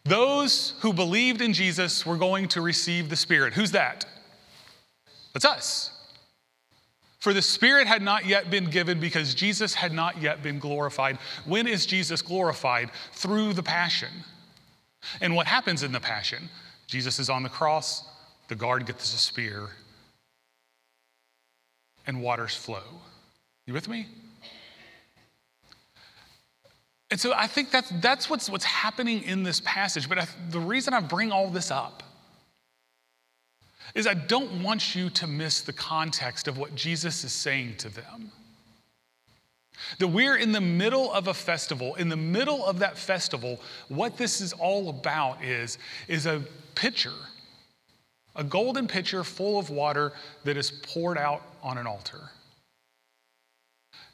Those 0.04 0.74
who 0.82 0.94
believed 0.94 1.42
in 1.42 1.54
Jesus 1.54 2.06
were 2.06 2.18
going 2.18 2.48
to 2.50 2.62
receive 2.62 3.10
the 3.10 3.16
Spirit. 3.16 3.54
Who's 3.54 3.72
that? 3.72 4.06
That's 5.34 5.46
us. 5.46 5.92
For 7.20 7.34
the 7.34 7.42
Spirit 7.42 7.88
had 7.88 8.04
not 8.04 8.26
yet 8.26 8.52
been 8.52 8.66
given 8.66 9.00
because 9.00 9.34
Jesus 9.34 9.74
had 9.74 9.92
not 9.92 10.22
yet 10.22 10.44
been 10.44 10.60
glorified. 10.60 11.18
When 11.46 11.66
is 11.68 11.88
Jesus 11.88 12.22
glorified? 12.22 12.92
Through 13.14 13.54
the 13.54 13.64
Passion. 13.64 14.12
And 15.22 15.36
what 15.36 15.48
happens 15.48 15.82
in 15.82 15.92
the 15.92 16.00
Passion? 16.00 16.50
Jesus 16.88 17.18
is 17.18 17.30
on 17.30 17.42
the 17.42 17.50
cross, 17.50 18.04
the 18.48 18.56
guard 18.56 18.86
gets 18.86 19.14
a 19.14 19.18
spear, 19.18 19.70
and 22.08 22.22
waters 22.22 22.56
flow. 22.56 22.84
You 23.66 23.74
with 23.74 23.88
me? 23.88 24.08
And 27.12 27.20
so 27.20 27.34
I 27.34 27.48
think 27.48 27.72
that's, 27.72 27.90
that's 28.02 28.30
what's, 28.30 28.50
what's 28.50 28.66
happening 28.66 29.24
in 29.24 29.44
this 29.44 29.62
passage. 29.64 30.10
But 30.10 30.20
I, 30.20 30.28
the 30.50 30.60
reason 30.60 30.94
I 30.94 31.00
bring 31.00 31.32
all 31.32 31.50
this 31.50 31.72
up 31.72 32.04
is 33.94 34.08
I 34.08 34.16
don't 34.16 34.64
want 34.64 34.96
you 34.96 35.10
to 35.12 35.28
miss 35.28 35.62
the 35.62 35.74
context 35.74 36.48
of 36.48 36.58
what 36.58 36.76
Jesus 36.76 37.24
is 37.24 37.32
saying 37.32 37.76
to 37.78 37.90
them. 37.90 38.32
That 40.00 40.08
we're 40.08 40.38
in 40.38 40.52
the 40.52 40.62
middle 40.62 41.12
of 41.12 41.28
a 41.28 41.34
festival. 41.34 41.96
In 41.96 42.10
the 42.10 42.18
middle 42.18 42.66
of 42.66 42.80
that 42.80 42.98
festival, 42.98 43.60
what 43.88 44.18
this 44.18 44.42
is 44.42 44.54
all 44.54 44.90
about 44.90 45.44
is, 45.44 45.78
is 46.08 46.26
a 46.26 46.42
pitcher, 46.76 47.14
a 48.36 48.44
golden 48.44 48.88
pitcher 48.88 49.24
full 49.24 49.58
of 49.58 49.70
water 49.70 50.14
that 50.44 50.58
is 50.58 50.72
poured 50.72 51.18
out 51.18 51.42
on 51.64 51.78
an 51.78 51.88
altar. 51.88 52.30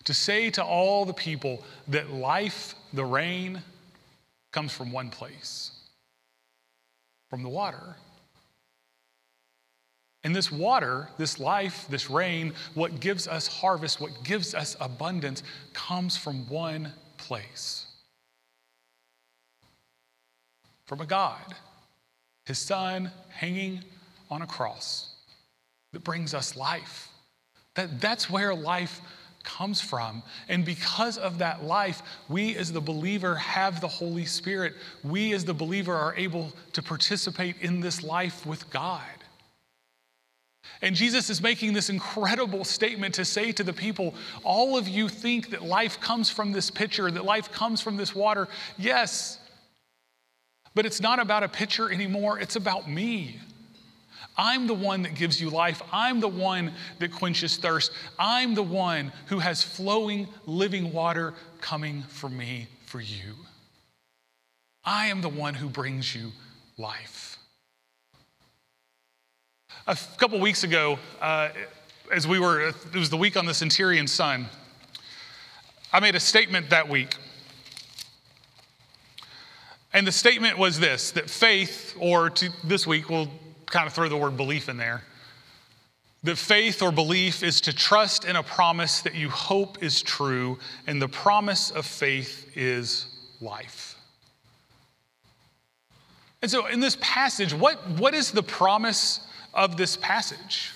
To 0.06 0.14
say 0.14 0.50
to 0.52 0.64
all 0.64 1.06
the 1.06 1.14
people 1.14 1.64
that 1.88 2.12
life, 2.12 2.76
the 2.94 3.06
rain, 3.06 3.62
comes 4.52 4.72
from 4.74 4.92
one 4.92 5.10
place 5.10 5.72
from 7.30 7.44
the 7.44 7.50
water. 7.50 7.96
And 10.24 10.36
this 10.36 10.52
water, 10.52 11.08
this 11.18 11.40
life, 11.40 11.88
this 11.90 12.10
rain, 12.10 12.54
what 12.74 13.00
gives 13.00 13.28
us 13.28 13.48
harvest, 13.48 14.02
what 14.02 14.24
gives 14.24 14.54
us 14.54 14.76
abundance, 14.82 15.42
comes 15.74 16.18
from 16.18 16.48
one 16.50 16.92
place 17.18 17.88
from 20.92 21.00
a 21.00 21.06
God, 21.06 21.56
his 22.46 22.60
son 22.60 23.10
hanging 23.30 23.82
on 24.32 24.42
a 24.42 24.48
cross 24.48 25.14
that 25.94 26.04
brings 26.04 26.34
us 26.34 26.56
life. 26.56 27.10
That, 27.76 28.02
that's 28.02 28.30
where 28.30 28.56
life 28.56 29.02
comes 29.44 29.82
from. 29.82 30.24
And 30.48 30.64
because 30.64 31.18
of 31.18 31.40
that 31.40 31.64
life, 31.64 32.02
we 32.30 32.56
as 32.56 32.72
the 32.72 32.82
believer 32.82 33.36
have 33.36 33.82
the 33.82 33.88
Holy 33.88 34.26
Spirit. 34.26 34.74
We 35.04 35.34
as 35.34 35.46
the 35.46 35.54
believer 35.54 35.94
are 35.94 36.16
able 36.16 36.54
to 36.74 36.82
participate 36.82 37.56
in 37.62 37.82
this 37.82 38.04
life 38.04 38.46
with 38.46 38.70
God. 38.70 39.02
And 40.82 40.96
Jesus 40.96 41.30
is 41.30 41.42
making 41.42 41.74
this 41.74 41.90
incredible 41.90 42.64
statement 42.64 43.16
to 43.16 43.26
say 43.26 43.52
to 43.52 43.64
the 43.64 43.74
people, 43.74 44.16
all 44.44 44.78
of 44.78 44.88
you 44.88 45.10
think 45.10 45.50
that 45.50 45.64
life 45.64 46.00
comes 46.00 46.30
from 46.30 46.52
this 46.52 46.72
pitcher, 46.72 47.10
that 47.12 47.26
life 47.26 47.52
comes 47.52 47.82
from 47.82 47.98
this 47.98 48.16
water. 48.16 48.48
Yes, 48.78 49.40
but 50.74 50.86
it's 50.86 51.02
not 51.02 51.20
about 51.20 51.44
a 51.44 51.50
pitcher 51.50 51.92
anymore, 51.92 52.40
it's 52.40 52.56
about 52.56 52.90
me. 52.90 53.40
I'm 54.38 54.68
the 54.68 54.74
one 54.74 55.04
that 55.04 55.16
gives 55.16 55.40
you 55.42 55.50
life. 55.50 55.82
I'm 55.92 56.20
the 56.20 56.28
one 56.28 56.74
that 57.00 57.12
quenches 57.12 57.58
thirst. 57.58 57.92
I'm 58.18 58.56
the 58.56 58.64
one 58.64 59.12
who 59.28 59.40
has 59.40 59.62
flowing, 59.62 60.28
living 60.46 60.94
water 60.94 61.34
coming 61.60 62.04
from 62.04 62.38
me 62.38 62.68
for 62.86 63.02
you. 63.02 63.36
I 64.84 65.08
am 65.08 65.22
the 65.22 65.30
one 65.30 65.54
who 65.54 65.70
brings 65.70 66.16
you 66.16 66.32
life. 66.78 67.38
A 69.88 69.98
couple 70.18 70.40
weeks 70.40 70.64
ago, 70.64 70.98
uh, 71.22 71.50
as 72.12 72.28
we 72.28 72.40
were, 72.40 72.70
it 72.70 72.94
was 72.94 73.10
the 73.10 73.18
week 73.18 73.38
on 73.38 73.46
the 73.46 73.54
Centurion 73.54 74.08
son, 74.08 74.48
I 75.94 76.00
made 76.00 76.16
a 76.16 76.20
statement 76.20 76.70
that 76.70 76.88
week. 76.88 77.16
And 79.94 80.08
the 80.08 80.12
statement 80.12 80.58
was 80.58 80.80
this 80.80 81.12
that 81.12 81.30
faith, 81.30 81.96
or 82.00 82.30
to, 82.30 82.50
this 82.64 82.88
week, 82.88 83.10
we'll 83.10 83.30
kind 83.72 83.88
of 83.88 83.94
throw 83.94 84.10
the 84.10 84.18
word 84.18 84.38
belief 84.38 84.70
in 84.70 84.78
there, 84.78 85.04
that 86.24 86.38
faith 86.38 86.82
or 86.82 86.92
belief 86.92 87.42
is 87.42 87.62
to 87.62 87.74
trust 87.74 88.26
in 88.26 88.36
a 88.36 88.44
promise 88.44 89.02
that 89.02 89.16
you 89.16 89.30
hope 89.30 89.82
is 89.84 90.02
true, 90.02 90.60
and 90.86 91.02
the 91.02 91.08
promise 91.08 91.72
of 91.72 91.86
faith 91.86 92.52
is 92.56 93.08
life. 93.42 93.96
And 96.42 96.50
so, 96.50 96.68
in 96.68 96.80
this 96.80 96.98
passage, 97.02 97.54
what, 97.54 97.88
what 97.92 98.14
is 98.14 98.32
the 98.32 98.44
promise 98.44 99.22
of 99.54 99.78
this 99.78 99.98
passage. 99.98 100.72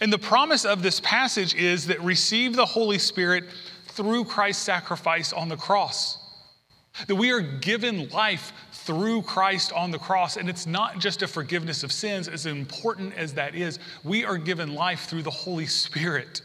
And 0.00 0.12
the 0.12 0.18
promise 0.18 0.64
of 0.64 0.82
this 0.82 1.00
passage 1.00 1.54
is 1.54 1.86
that 1.88 2.00
receive 2.00 2.56
the 2.56 2.64
Holy 2.64 2.98
Spirit 2.98 3.44
through 3.88 4.24
Christ's 4.24 4.62
sacrifice 4.62 5.32
on 5.32 5.48
the 5.48 5.56
cross. 5.56 6.18
That 7.06 7.16
we 7.16 7.30
are 7.30 7.40
given 7.40 8.08
life 8.10 8.52
through 8.84 9.22
Christ 9.22 9.72
on 9.72 9.90
the 9.90 9.98
cross. 9.98 10.36
And 10.36 10.48
it's 10.48 10.66
not 10.66 10.98
just 10.98 11.22
a 11.22 11.28
forgiveness 11.28 11.82
of 11.82 11.92
sins, 11.92 12.28
as 12.28 12.46
important 12.46 13.14
as 13.14 13.34
that 13.34 13.54
is, 13.54 13.78
we 14.04 14.24
are 14.24 14.38
given 14.38 14.74
life 14.74 15.06
through 15.06 15.22
the 15.22 15.30
Holy 15.30 15.66
Spirit. 15.66 16.42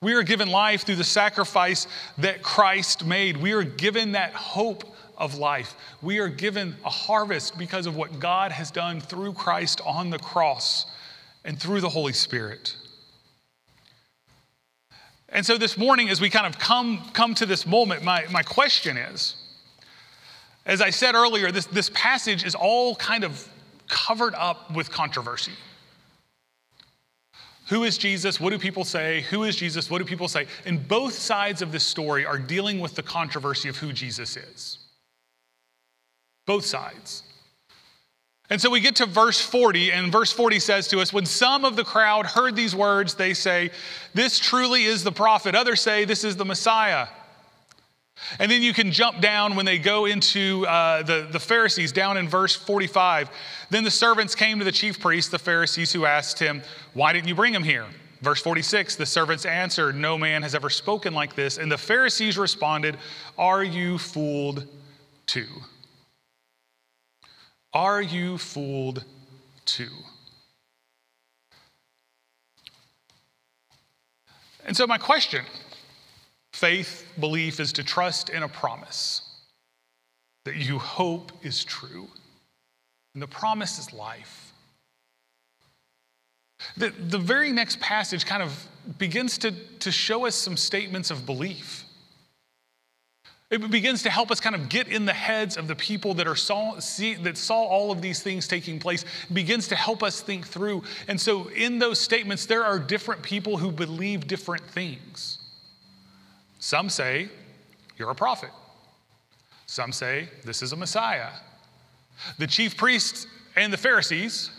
We 0.00 0.14
are 0.14 0.22
given 0.22 0.48
life 0.48 0.84
through 0.84 0.96
the 0.96 1.04
sacrifice 1.04 1.86
that 2.18 2.42
Christ 2.42 3.06
made. 3.06 3.36
We 3.36 3.52
are 3.52 3.64
given 3.64 4.12
that 4.12 4.32
hope 4.32 4.84
of 5.16 5.36
life. 5.36 5.76
We 6.02 6.18
are 6.18 6.28
given 6.28 6.76
a 6.84 6.90
harvest 6.90 7.56
because 7.56 7.86
of 7.86 7.96
what 7.96 8.18
God 8.18 8.52
has 8.52 8.70
done 8.70 9.00
through 9.00 9.32
Christ 9.32 9.80
on 9.84 10.10
the 10.10 10.18
cross 10.18 10.86
and 11.44 11.58
through 11.58 11.80
the 11.80 11.88
Holy 11.88 12.12
Spirit. 12.12 12.76
And 15.28 15.44
so 15.44 15.58
this 15.58 15.76
morning, 15.76 16.10
as 16.10 16.20
we 16.20 16.30
kind 16.30 16.46
of 16.46 16.58
come, 16.58 17.10
come 17.12 17.34
to 17.36 17.46
this 17.46 17.66
moment, 17.66 18.02
my, 18.04 18.26
my 18.30 18.42
question 18.42 18.96
is 18.96 19.36
as 20.66 20.80
I 20.80 20.90
said 20.90 21.14
earlier, 21.14 21.52
this, 21.52 21.66
this 21.66 21.90
passage 21.92 22.44
is 22.44 22.54
all 22.54 22.96
kind 22.96 23.24
of 23.24 23.48
covered 23.88 24.34
up 24.34 24.74
with 24.74 24.90
controversy. 24.90 25.52
Who 27.68 27.84
is 27.84 27.96
Jesus? 27.96 28.38
What 28.38 28.50
do 28.50 28.58
people 28.58 28.84
say? 28.84 29.22
Who 29.30 29.44
is 29.44 29.56
Jesus? 29.56 29.90
What 29.90 29.98
do 29.98 30.04
people 30.04 30.28
say? 30.28 30.46
And 30.66 30.86
both 30.86 31.14
sides 31.14 31.62
of 31.62 31.72
this 31.72 31.84
story 31.84 32.26
are 32.26 32.38
dealing 32.38 32.78
with 32.78 32.94
the 32.94 33.02
controversy 33.02 33.68
of 33.68 33.76
who 33.76 33.92
Jesus 33.92 34.36
is. 34.36 34.78
Both 36.46 36.66
sides. 36.66 37.22
And 38.50 38.60
so 38.60 38.68
we 38.68 38.80
get 38.80 38.96
to 38.96 39.06
verse 39.06 39.40
40, 39.40 39.92
and 39.92 40.12
verse 40.12 40.30
40 40.30 40.60
says 40.60 40.88
to 40.88 41.00
us 41.00 41.12
When 41.12 41.24
some 41.24 41.64
of 41.64 41.76
the 41.76 41.84
crowd 41.84 42.26
heard 42.26 42.54
these 42.54 42.76
words, 42.76 43.14
they 43.14 43.32
say, 43.32 43.70
This 44.12 44.38
truly 44.38 44.84
is 44.84 45.02
the 45.02 45.12
prophet. 45.12 45.54
Others 45.54 45.80
say, 45.80 46.04
This 46.04 46.24
is 46.24 46.36
the 46.36 46.44
Messiah. 46.44 47.06
And 48.38 48.50
then 48.50 48.62
you 48.62 48.72
can 48.72 48.90
jump 48.90 49.20
down 49.20 49.56
when 49.56 49.66
they 49.66 49.78
go 49.78 50.06
into 50.06 50.66
uh, 50.66 51.02
the, 51.02 51.28
the 51.30 51.40
Pharisees, 51.40 51.92
down 51.92 52.16
in 52.16 52.28
verse 52.28 52.54
45. 52.54 53.30
Then 53.70 53.84
the 53.84 53.90
servants 53.90 54.34
came 54.34 54.58
to 54.58 54.64
the 54.64 54.72
chief 54.72 55.00
priests, 55.00 55.30
the 55.30 55.38
Pharisees, 55.38 55.92
who 55.92 56.04
asked 56.04 56.38
him, 56.38 56.62
Why 56.92 57.12
didn't 57.12 57.28
you 57.28 57.34
bring 57.34 57.54
him 57.54 57.62
here? 57.62 57.86
Verse 58.20 58.40
46 58.40 58.96
The 58.96 59.06
servants 59.06 59.44
answered, 59.44 59.94
No 59.94 60.16
man 60.16 60.42
has 60.42 60.54
ever 60.54 60.70
spoken 60.70 61.14
like 61.14 61.34
this. 61.34 61.58
And 61.58 61.70
the 61.70 61.78
Pharisees 61.78 62.38
responded, 62.38 62.96
Are 63.38 63.62
you 63.62 63.98
fooled 63.98 64.66
too? 65.26 65.48
Are 67.72 68.00
you 68.00 68.38
fooled 68.38 69.04
too? 69.64 69.90
And 74.66 74.76
so, 74.76 74.86
my 74.86 74.98
question 74.98 75.44
faith, 76.54 77.04
belief 77.18 77.58
is 77.58 77.72
to 77.72 77.82
trust 77.82 78.30
in 78.30 78.44
a 78.44 78.48
promise 78.48 79.22
that 80.44 80.54
you 80.54 80.78
hope 80.78 81.32
is 81.42 81.64
true. 81.64 82.06
And 83.12 83.22
the 83.22 83.26
promise 83.26 83.78
is 83.80 83.92
life. 83.92 84.52
The, 86.76 86.90
the 86.90 87.18
very 87.18 87.50
next 87.50 87.80
passage 87.80 88.24
kind 88.24 88.40
of 88.40 88.68
begins 88.98 89.36
to, 89.38 89.50
to 89.80 89.90
show 89.90 90.26
us 90.26 90.36
some 90.36 90.56
statements 90.56 91.10
of 91.10 91.26
belief. 91.26 91.84
It 93.50 93.68
begins 93.70 94.04
to 94.04 94.10
help 94.10 94.30
us 94.30 94.38
kind 94.38 94.54
of 94.54 94.68
get 94.68 94.86
in 94.86 95.06
the 95.06 95.12
heads 95.12 95.56
of 95.56 95.66
the 95.66 95.74
people 95.74 96.14
that, 96.14 96.28
are 96.28 96.36
saw, 96.36 96.78
see, 96.78 97.14
that 97.14 97.36
saw 97.36 97.64
all 97.64 97.90
of 97.90 98.00
these 98.00 98.22
things 98.22 98.46
taking 98.46 98.78
place. 98.78 99.04
It 99.28 99.34
begins 99.34 99.66
to 99.68 99.76
help 99.76 100.04
us 100.04 100.20
think 100.20 100.46
through. 100.46 100.84
And 101.08 101.20
so, 101.20 101.48
in 101.48 101.80
those 101.80 102.00
statements, 102.00 102.46
there 102.46 102.64
are 102.64 102.78
different 102.78 103.22
people 103.22 103.56
who 103.56 103.72
believe 103.72 104.26
different 104.28 104.62
things. 104.68 105.38
Some 106.64 106.88
say, 106.88 107.28
You're 107.98 108.08
a 108.08 108.14
prophet. 108.14 108.48
Some 109.66 109.92
say, 109.92 110.30
This 110.44 110.62
is 110.62 110.72
a 110.72 110.76
Messiah. 110.76 111.28
The 112.38 112.46
chief 112.46 112.78
priests 112.78 113.26
and 113.54 113.70
the 113.70 113.76
Pharisees, 113.76 114.50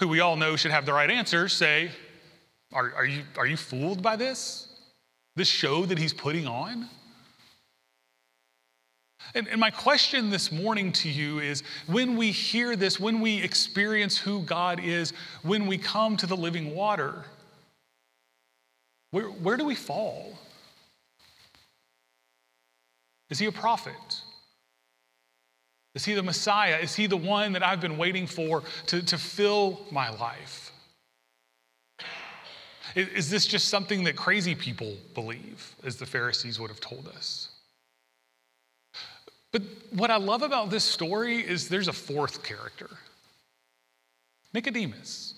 who 0.00 0.08
we 0.08 0.18
all 0.18 0.34
know 0.34 0.56
should 0.56 0.72
have 0.72 0.84
the 0.84 0.92
right 0.92 1.08
answers, 1.08 1.52
say, 1.52 1.92
Are, 2.72 2.92
are, 2.96 3.04
you, 3.04 3.22
are 3.36 3.46
you 3.46 3.56
fooled 3.56 4.02
by 4.02 4.16
this? 4.16 4.66
This 5.36 5.46
show 5.46 5.86
that 5.86 5.96
he's 5.96 6.12
putting 6.12 6.48
on? 6.48 6.88
And, 9.36 9.46
and, 9.46 9.60
my 9.60 9.70
question 9.70 10.28
this 10.28 10.50
morning 10.50 10.90
to 10.90 11.08
you 11.08 11.38
is 11.38 11.62
when 11.86 12.16
we 12.16 12.32
hear 12.32 12.74
this, 12.74 12.98
when 12.98 13.20
we 13.20 13.40
experience 13.40 14.18
who 14.18 14.42
God 14.42 14.80
is, 14.82 15.12
when 15.42 15.68
we 15.68 15.78
come 15.78 16.16
to 16.16 16.26
the 16.26 16.36
living 16.36 16.74
water, 16.74 17.24
where, 19.12 19.26
where 19.26 19.56
do 19.56 19.64
we 19.64 19.76
fall? 19.76 20.36
Is 23.32 23.38
he 23.38 23.46
a 23.46 23.52
prophet? 23.52 24.20
Is 25.94 26.04
he 26.04 26.12
the 26.12 26.22
Messiah? 26.22 26.76
Is 26.76 26.94
he 26.94 27.06
the 27.06 27.16
one 27.16 27.54
that 27.54 27.62
I've 27.62 27.80
been 27.80 27.96
waiting 27.96 28.26
for 28.26 28.62
to, 28.88 29.00
to 29.00 29.16
fill 29.16 29.80
my 29.90 30.10
life? 30.10 30.70
Is, 32.94 33.08
is 33.08 33.30
this 33.30 33.46
just 33.46 33.68
something 33.68 34.04
that 34.04 34.16
crazy 34.16 34.54
people 34.54 34.98
believe, 35.14 35.74
as 35.82 35.96
the 35.96 36.04
Pharisees 36.04 36.60
would 36.60 36.68
have 36.68 36.80
told 36.80 37.08
us? 37.08 37.48
But 39.50 39.62
what 39.92 40.10
I 40.10 40.18
love 40.18 40.42
about 40.42 40.68
this 40.68 40.84
story 40.84 41.38
is 41.38 41.70
there's 41.70 41.88
a 41.88 41.92
fourth 41.94 42.42
character 42.42 42.90
Nicodemus. 44.52 45.36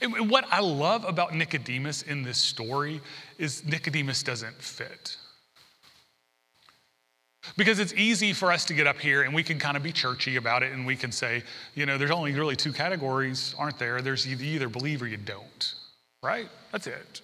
And 0.00 0.28
what 0.28 0.46
I 0.50 0.58
love 0.58 1.04
about 1.04 1.32
Nicodemus 1.32 2.02
in 2.02 2.24
this 2.24 2.38
story 2.38 3.00
is 3.38 3.64
Nicodemus 3.64 4.24
doesn't 4.24 4.60
fit. 4.60 5.16
Because 7.56 7.78
it's 7.78 7.94
easy 7.94 8.32
for 8.32 8.50
us 8.50 8.64
to 8.66 8.74
get 8.74 8.86
up 8.86 8.98
here 8.98 9.22
and 9.22 9.34
we 9.34 9.42
can 9.42 9.58
kind 9.58 9.76
of 9.76 9.82
be 9.82 9.92
churchy 9.92 10.36
about 10.36 10.62
it 10.62 10.72
and 10.72 10.86
we 10.86 10.96
can 10.96 11.12
say, 11.12 11.42
you 11.74 11.86
know, 11.86 11.98
there's 11.98 12.10
only 12.10 12.32
really 12.32 12.56
two 12.56 12.72
categories, 12.72 13.54
aren't 13.58 13.78
there? 13.78 14.02
There's 14.02 14.26
you 14.26 14.36
either 14.38 14.68
believe 14.68 15.02
or 15.02 15.06
you 15.06 15.16
don't, 15.16 15.74
right? 16.22 16.48
That's 16.72 16.86
it. 16.86 17.20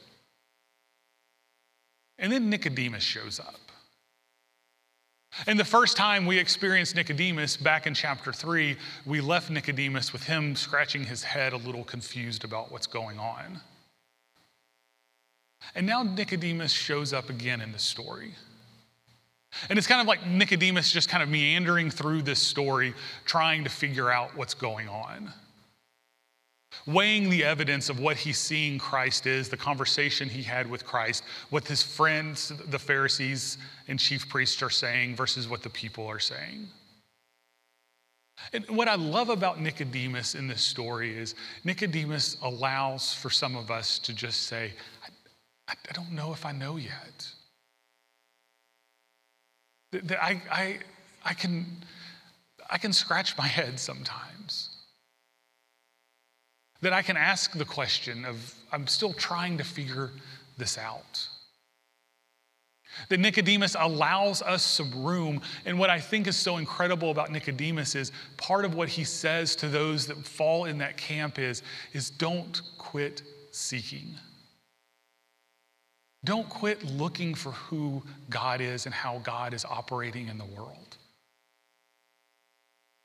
And 2.19 2.33
then 2.33 2.49
Nicodemus 2.51 3.03
shows 3.03 3.41
up. 3.41 3.59
And 5.47 5.59
the 5.59 5.65
first 5.65 5.97
time 5.97 6.27
we 6.27 6.39
experienced 6.39 6.95
Nicodemus 6.95 7.57
back 7.57 7.87
in 7.87 7.95
chapter 7.95 8.33
three, 8.33 8.77
we 9.07 9.21
left 9.21 9.51
Nicodemus 9.51 10.13
with 10.13 10.23
him 10.25 10.55
scratching 10.55 11.05
his 11.05 11.25
head 11.25 11.53
a 11.55 11.57
little 11.57 11.85
confused 11.85 12.45
about 12.45 12.71
what's 12.71 12.87
going 12.87 13.19
on. 13.19 13.61
And 15.75 15.87
now 15.87 16.03
Nicodemus 16.03 16.73
shows 16.73 17.13
up 17.13 17.31
again 17.31 17.61
in 17.61 17.73
the 17.73 17.79
story. 17.79 18.35
And 19.69 19.79
it's 19.79 19.87
kind 19.87 20.01
of 20.01 20.07
like 20.07 20.27
Nicodemus 20.27 20.91
just 20.91 21.09
kind 21.09 21.23
of 21.23 21.29
meandering 21.29 21.91
through 21.91 22.23
this 22.23 22.41
story, 22.41 22.95
trying 23.25 23.65
to 23.65 23.71
figure 23.71 24.11
out 24.11 24.37
what's 24.37 24.55
going 24.55 24.88
on 24.88 25.33
weighing 26.87 27.29
the 27.31 27.45
evidence 27.45 27.88
of 27.88 28.01
what 28.01 28.17
he's 28.17 28.38
seeing 28.38 28.79
Christ 28.79 29.27
is, 29.27 29.49
the 29.49 29.57
conversation 29.57 30.29
he 30.29 30.43
had 30.43 30.69
with 30.69 30.85
Christ, 30.85 31.25
what 31.51 31.67
his 31.67 31.83
friends, 31.83 32.53
the 32.69 32.79
Pharisees 32.79 33.59
and 33.88 33.99
chief 33.99 34.29
priests, 34.29 34.62
are 34.62 34.71
saying 34.71 35.17
versus 35.17 35.49
what 35.49 35.62
the 35.62 35.71
people 35.71 36.07
are 36.07 36.19
saying. 36.19 36.69
And 38.53 38.69
what 38.71 38.88
I 38.88 38.97
love 38.97 39.29
about 39.29 39.61
Nicodemus 39.61 40.35
in 40.35 40.49
this 40.49 40.62
story 40.62 41.17
is 41.17 41.35
Nicodemus 41.65 42.38
allows 42.43 43.15
for 43.15 43.31
some 43.31 43.55
of 43.55 43.71
us 43.71 43.99
to 44.01 44.12
just 44.12 44.45
say, 44.45 44.73
I, 45.69 45.75
I 45.88 45.93
don't 45.93 46.12
know 46.12 46.33
if 46.33 46.45
I 46.45 46.53
know 46.53 46.77
yet. 46.77 47.33
That 49.92 50.22
I, 50.22 50.42
I, 50.50 50.78
I, 51.24 51.35
can, 51.35 51.66
I 52.68 52.78
can 52.78 52.92
scratch 52.92 53.37
my 53.38 53.46
head 53.46 53.78
sometimes 53.78 54.72
that 56.83 56.92
I 56.92 57.00
can 57.00 57.16
ask 57.16 57.57
the 57.57 57.64
question 57.64 58.24
of, 58.24 58.55
I'm 58.72 58.87
still 58.87 59.12
trying 59.12 59.57
to 59.59 59.64
figure 59.64 60.11
this 60.59 60.76
out. 60.76 61.28
That 63.09 63.20
Nicodemus 63.20 63.74
allows 63.78 64.42
us 64.42 64.62
some 64.62 65.02
room. 65.02 65.40
And 65.64 65.78
what 65.78 65.88
I 65.88 65.98
think 65.98 66.26
is 66.26 66.37
so 66.37 66.59
incredible 66.59 67.11
about 67.11 67.31
Nicodemus 67.31 67.94
is 67.94 68.12
part 68.37 68.64
of 68.64 68.74
what 68.74 68.88
he 68.88 69.05
says 69.05 69.57
to 69.57 69.68
those 69.68 70.07
that 70.09 70.18
fall 70.26 70.66
in 70.66 70.78
that 70.78 70.98
camp 70.98 71.38
is, 71.38 71.62
is 71.94 72.11
don't 72.11 72.61
quit 72.76 73.22
seeking. 73.50 74.14
Don't 76.25 76.49
quit 76.49 76.85
looking 76.85 77.35
for 77.35 77.53
who 77.53 78.03
God 78.31 78.61
is 78.61 78.87
and 78.87 78.95
how 78.95 79.19
God 79.19 79.55
is 79.55 79.65
operating 79.65 80.29
in 80.29 80.39
the 80.39 80.45
world. 80.45 80.97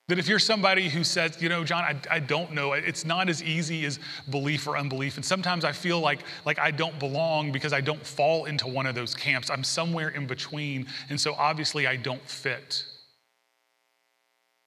That 0.08 0.20
if 0.20 0.30
you're 0.30 0.40
somebody 0.40 0.88
who 0.88 1.04
says, 1.04 1.42
you 1.42 1.50
know, 1.50 1.66
John, 1.66 1.84
I, 1.84 2.16
I 2.16 2.20
don't 2.20 2.54
know, 2.54 2.74
it's 2.74 3.04
not 3.04 3.28
as 3.28 3.44
easy 3.44 3.84
as 3.86 4.00
belief 4.30 4.66
or 4.66 4.78
unbelief. 4.78 5.18
And 5.18 5.26
sometimes 5.26 5.66
I 5.66 5.74
feel 5.74 6.00
like, 6.00 6.22
like 6.46 6.60
I 6.60 6.72
don't 6.72 6.98
belong 6.98 7.52
because 7.52 7.74
I 7.74 7.82
don't 7.82 8.06
fall 8.06 8.46
into 8.46 8.68
one 8.68 8.86
of 8.86 8.96
those 8.96 9.14
camps. 9.14 9.50
I'm 9.50 9.66
somewhere 9.66 10.10
in 10.10 10.26
between. 10.26 10.88
And 11.10 11.20
so 11.20 11.34
obviously 11.34 11.88
I 11.88 11.98
don't 11.98 12.24
fit. 12.24 12.86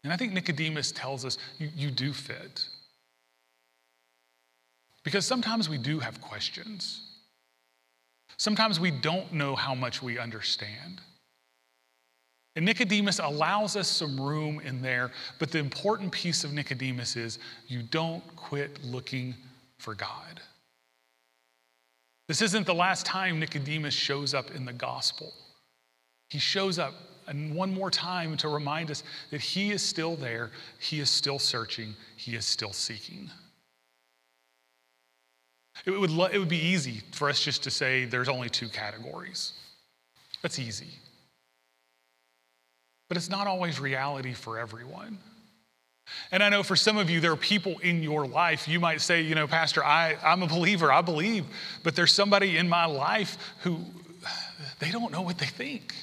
And 0.05 0.13
I 0.13 0.17
think 0.17 0.33
Nicodemus 0.33 0.93
tells 0.93 1.25
us 1.25 1.39
you, 1.59 1.71
you 1.75 1.91
do 1.91 2.13
fit. 2.13 2.67
Because 5.05 5.25
sometimes 5.25 5.71
we 5.71 5.79
do 5.79 6.01
have 6.01 6.21
questions. 6.21 7.10
Sometimes 8.37 8.81
we 8.81 8.91
don't 8.91 9.33
know 9.33 9.55
how 9.55 9.75
much 9.75 10.03
we 10.03 10.19
understand. 10.19 11.01
And 12.57 12.65
Nicodemus 12.65 13.21
allows 13.21 13.77
us 13.77 13.89
some 13.89 14.21
room 14.21 14.61
in 14.61 14.83
there, 14.83 15.13
but 15.39 15.51
the 15.51 15.59
important 15.59 16.11
piece 16.11 16.43
of 16.43 16.53
Nicodemus 16.53 17.17
is 17.17 17.39
you 17.69 17.83
don't 17.83 18.25
quit 18.37 18.83
looking 18.85 19.35
for 19.79 19.95
God. 19.95 20.41
This 22.29 22.43
isn't 22.43 22.67
the 22.67 22.75
last 22.75 23.07
time 23.07 23.41
Nicodemus 23.41 23.95
shows 23.95 24.35
up 24.35 24.51
in 24.53 24.65
the 24.65 24.73
gospel. 24.73 25.33
He 26.29 26.39
shows 26.39 26.79
up 26.79 26.95
and 27.27 27.55
one 27.55 27.73
more 27.73 27.91
time 27.91 28.37
to 28.39 28.49
remind 28.49 28.91
us 28.91 29.05
that 29.31 29.41
he 29.41 29.71
is 29.71 29.83
still 29.83 30.17
there, 30.17 30.51
he 30.81 30.99
is 30.99 31.09
still 31.09 31.39
searching, 31.39 31.95
he 32.17 32.35
is 32.35 32.45
still 32.45 32.73
seeking. 32.73 33.31
It 35.87 35.91
would, 35.91 36.11
it 36.11 36.39
would 36.39 36.49
be 36.49 36.59
easy 36.59 37.03
for 37.13 37.29
us 37.29 37.43
just 37.43 37.63
to 37.65 37.71
say 37.71 38.05
there's 38.05 38.29
only 38.29 38.49
two 38.49 38.69
categories. 38.69 39.53
That's 40.43 40.59
easy. 40.59 40.89
But 43.09 43.17
it's 43.17 43.31
not 43.31 43.47
always 43.47 43.81
reality 43.81 44.35
for 44.35 44.59
everyone. 44.59 45.19
And 46.33 46.43
I 46.43 46.49
know 46.49 46.63
for 46.63 46.77
some 46.77 46.97
of 46.97 47.09
you, 47.09 47.21
there 47.21 47.33
are 47.33 47.37
people 47.37 47.79
in 47.79 48.03
your 48.03 48.27
life, 48.27 48.69
you 48.69 48.81
might 48.81 49.01
say, 49.01 49.23
you 49.23 49.35
know, 49.35 49.47
Pastor, 49.47 49.85
I, 49.85 50.17
I'm 50.23 50.43
a 50.43 50.47
believer, 50.47 50.93
I 50.93 51.03
believe, 51.03 51.45
but 51.83 51.95
there's 51.95 52.13
somebody 52.13 52.57
in 52.57 52.69
my 52.69 52.85
life 52.85 53.39
who 53.63 53.79
they 54.81 54.91
don't 54.91 55.13
know 55.13 55.23
what 55.23 55.39
they 55.39 55.47
think. 55.47 55.95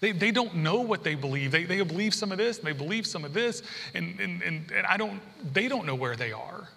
They, 0.00 0.12
they 0.12 0.30
don't 0.30 0.56
know 0.56 0.80
what 0.80 1.04
they 1.04 1.14
believe. 1.14 1.52
They, 1.52 1.64
they 1.64 1.80
believe 1.82 2.14
some 2.14 2.30
of 2.30 2.38
this, 2.38 2.58
and 2.58 2.66
they 2.66 2.72
believe 2.72 3.06
some 3.06 3.24
of 3.24 3.32
this, 3.32 3.62
and, 3.94 4.18
and, 4.20 4.42
and, 4.42 4.70
and 4.70 4.86
I 4.86 4.96
don't, 4.96 5.20
they 5.52 5.68
don't 5.68 5.86
know 5.86 5.94
where 5.94 6.16
they 6.16 6.32
are. 6.32 6.68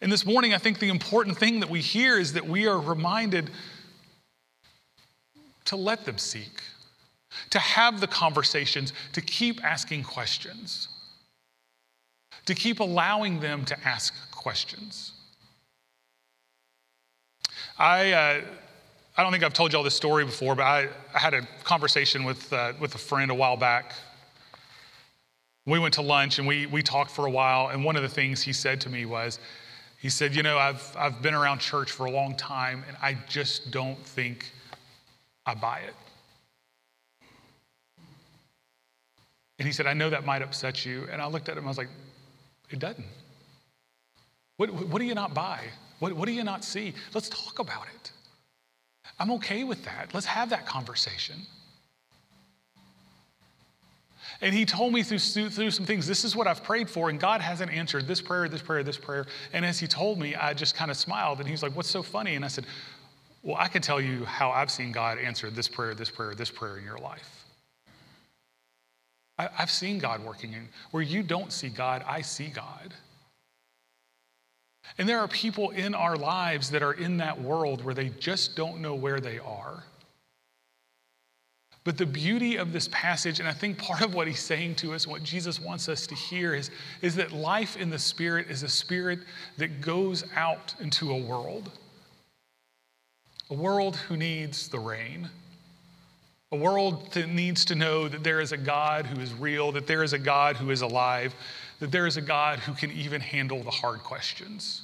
And 0.00 0.12
this 0.12 0.24
morning, 0.24 0.54
I 0.54 0.58
think 0.58 0.78
the 0.78 0.90
important 0.90 1.36
thing 1.38 1.60
that 1.60 1.68
we 1.68 1.80
hear 1.80 2.18
is 2.18 2.32
that 2.34 2.46
we 2.46 2.66
are 2.66 2.78
reminded 2.78 3.50
to 5.64 5.76
let 5.76 6.04
them 6.04 6.18
seek, 6.18 6.62
to 7.50 7.58
have 7.58 8.00
the 8.00 8.06
conversations, 8.06 8.92
to 9.12 9.20
keep 9.20 9.62
asking 9.64 10.04
questions, 10.04 10.88
to 12.46 12.54
keep 12.54 12.80
allowing 12.80 13.40
them 13.40 13.64
to 13.64 13.76
ask 13.86 14.14
questions. 14.30 15.12
I, 17.76 18.12
uh, 18.12 18.40
I 19.16 19.22
don't 19.22 19.32
think 19.32 19.42
I've 19.42 19.52
told 19.52 19.72
y'all 19.72 19.82
this 19.82 19.94
story 19.94 20.24
before, 20.24 20.54
but 20.54 20.62
I, 20.62 20.88
I 21.12 21.18
had 21.18 21.34
a 21.34 21.42
conversation 21.64 22.22
with, 22.22 22.52
uh, 22.52 22.72
with 22.80 22.94
a 22.94 22.98
friend 22.98 23.30
a 23.30 23.34
while 23.34 23.56
back. 23.56 23.94
We 25.66 25.78
went 25.78 25.94
to 25.94 26.02
lunch 26.02 26.38
and 26.38 26.46
we, 26.46 26.66
we 26.66 26.82
talked 26.82 27.10
for 27.10 27.26
a 27.26 27.30
while, 27.30 27.68
and 27.68 27.84
one 27.84 27.96
of 27.96 28.02
the 28.02 28.08
things 28.08 28.42
he 28.42 28.52
said 28.52 28.80
to 28.82 28.88
me 28.88 29.04
was, 29.04 29.38
He 29.98 30.08
said, 30.08 30.34
You 30.34 30.42
know, 30.42 30.58
I've, 30.58 30.96
I've 30.96 31.20
been 31.20 31.34
around 31.34 31.58
church 31.58 31.90
for 31.90 32.06
a 32.06 32.10
long 32.10 32.36
time, 32.36 32.84
and 32.88 32.96
I 33.02 33.18
just 33.28 33.70
don't 33.70 33.98
think 33.98 34.50
I 35.44 35.54
buy 35.54 35.80
it. 35.80 35.94
And 39.58 39.66
he 39.66 39.72
said, 39.72 39.86
I 39.86 39.92
know 39.92 40.08
that 40.08 40.24
might 40.24 40.40
upset 40.40 40.86
you. 40.86 41.08
And 41.10 41.20
I 41.20 41.26
looked 41.26 41.48
at 41.48 41.58
him, 41.58 41.64
I 41.64 41.68
was 41.68 41.78
like, 41.78 41.90
It 42.70 42.78
doesn't. 42.78 43.04
What, 44.56 44.72
what 44.72 44.98
do 44.98 45.04
you 45.04 45.14
not 45.14 45.34
buy? 45.34 45.64
What, 45.98 46.12
what 46.12 46.26
do 46.26 46.32
you 46.32 46.44
not 46.44 46.64
see? 46.64 46.94
Let's 47.14 47.28
talk 47.28 47.58
about 47.58 47.86
it. 47.94 48.12
I'm 49.18 49.32
okay 49.32 49.64
with 49.64 49.84
that. 49.84 50.14
Let's 50.14 50.26
have 50.26 50.50
that 50.50 50.66
conversation. 50.66 51.36
And 54.40 54.54
he 54.54 54.64
told 54.64 54.92
me 54.92 55.02
through, 55.02 55.18
through 55.18 55.70
some 55.72 55.84
things, 55.84 56.06
this 56.06 56.24
is 56.24 56.36
what 56.36 56.46
I've 56.46 56.62
prayed 56.62 56.88
for, 56.88 57.10
and 57.10 57.18
God 57.18 57.40
hasn't 57.40 57.72
answered 57.72 58.06
this 58.06 58.20
prayer, 58.20 58.48
this 58.48 58.62
prayer, 58.62 58.84
this 58.84 58.96
prayer. 58.96 59.26
And 59.52 59.64
as 59.64 59.80
he 59.80 59.88
told 59.88 60.18
me, 60.18 60.36
I 60.36 60.54
just 60.54 60.76
kind 60.76 60.90
of 60.90 60.96
smiled, 60.96 61.40
and 61.40 61.48
he's 61.48 61.62
like, 61.62 61.74
What's 61.74 61.90
so 61.90 62.02
funny? 62.02 62.36
And 62.36 62.44
I 62.44 62.48
said, 62.48 62.66
Well, 63.42 63.56
I 63.58 63.66
can 63.66 63.82
tell 63.82 64.00
you 64.00 64.24
how 64.24 64.50
I've 64.50 64.70
seen 64.70 64.92
God 64.92 65.18
answer 65.18 65.50
this 65.50 65.66
prayer, 65.66 65.94
this 65.94 66.10
prayer, 66.10 66.34
this 66.34 66.50
prayer 66.50 66.78
in 66.78 66.84
your 66.84 66.98
life. 66.98 67.44
I, 69.38 69.48
have 69.54 69.70
seen 69.70 69.98
God 69.98 70.24
working 70.24 70.52
in 70.52 70.68
where 70.90 71.02
you 71.02 71.22
don't 71.22 71.52
see 71.52 71.68
God, 71.68 72.04
I 72.06 72.22
see 72.22 72.48
God. 72.48 72.94
And 74.96 75.08
there 75.08 75.18
are 75.18 75.28
people 75.28 75.70
in 75.70 75.94
our 75.94 76.16
lives 76.16 76.70
that 76.70 76.82
are 76.82 76.94
in 76.94 77.18
that 77.18 77.40
world 77.40 77.84
where 77.84 77.94
they 77.94 78.08
just 78.08 78.56
don't 78.56 78.80
know 78.80 78.94
where 78.94 79.20
they 79.20 79.38
are. 79.38 79.84
But 81.88 81.96
the 81.96 82.04
beauty 82.04 82.56
of 82.56 82.74
this 82.74 82.86
passage, 82.92 83.40
and 83.40 83.48
I 83.48 83.54
think 83.54 83.78
part 83.78 84.02
of 84.02 84.12
what 84.12 84.26
he's 84.26 84.40
saying 84.40 84.74
to 84.74 84.92
us, 84.92 85.06
what 85.06 85.22
Jesus 85.22 85.58
wants 85.58 85.88
us 85.88 86.06
to 86.08 86.14
hear, 86.14 86.52
is, 86.52 86.70
is 87.00 87.16
that 87.16 87.32
life 87.32 87.78
in 87.78 87.88
the 87.88 87.98
Spirit 87.98 88.50
is 88.50 88.62
a 88.62 88.68
spirit 88.68 89.20
that 89.56 89.80
goes 89.80 90.22
out 90.36 90.74
into 90.80 91.10
a 91.10 91.16
world. 91.16 91.70
A 93.48 93.54
world 93.54 93.96
who 93.96 94.18
needs 94.18 94.68
the 94.68 94.78
rain. 94.78 95.30
A 96.52 96.58
world 96.58 97.10
that 97.12 97.30
needs 97.30 97.64
to 97.64 97.74
know 97.74 98.06
that 98.06 98.22
there 98.22 98.42
is 98.42 98.52
a 98.52 98.58
God 98.58 99.06
who 99.06 99.18
is 99.22 99.32
real, 99.32 99.72
that 99.72 99.86
there 99.86 100.02
is 100.02 100.12
a 100.12 100.18
God 100.18 100.56
who 100.56 100.68
is 100.68 100.82
alive, 100.82 101.34
that 101.80 101.90
there 101.90 102.06
is 102.06 102.18
a 102.18 102.20
God 102.20 102.58
who 102.58 102.74
can 102.74 102.92
even 102.92 103.22
handle 103.22 103.62
the 103.62 103.70
hard 103.70 104.00
questions. 104.00 104.82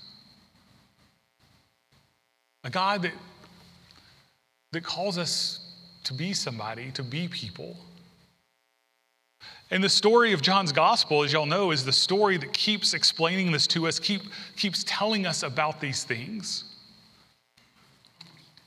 A 2.64 2.70
God 2.70 3.02
that, 3.02 3.12
that 4.72 4.84
calls 4.84 5.18
us 5.18 5.60
to 6.04 6.14
be 6.14 6.32
somebody, 6.32 6.90
to 6.92 7.02
be 7.02 7.28
people. 7.28 7.76
And 9.70 9.82
the 9.82 9.88
story 9.88 10.32
of 10.32 10.42
John's 10.42 10.72
gospel, 10.72 11.24
as 11.24 11.32
y'all 11.32 11.46
know, 11.46 11.70
is 11.70 11.84
the 11.84 11.92
story 11.92 12.36
that 12.36 12.52
keeps 12.52 12.94
explaining 12.94 13.50
this 13.50 13.66
to 13.68 13.88
us, 13.88 13.98
keep, 13.98 14.22
keeps 14.56 14.84
telling 14.86 15.26
us 15.26 15.42
about 15.42 15.80
these 15.80 16.04
things. 16.04 16.64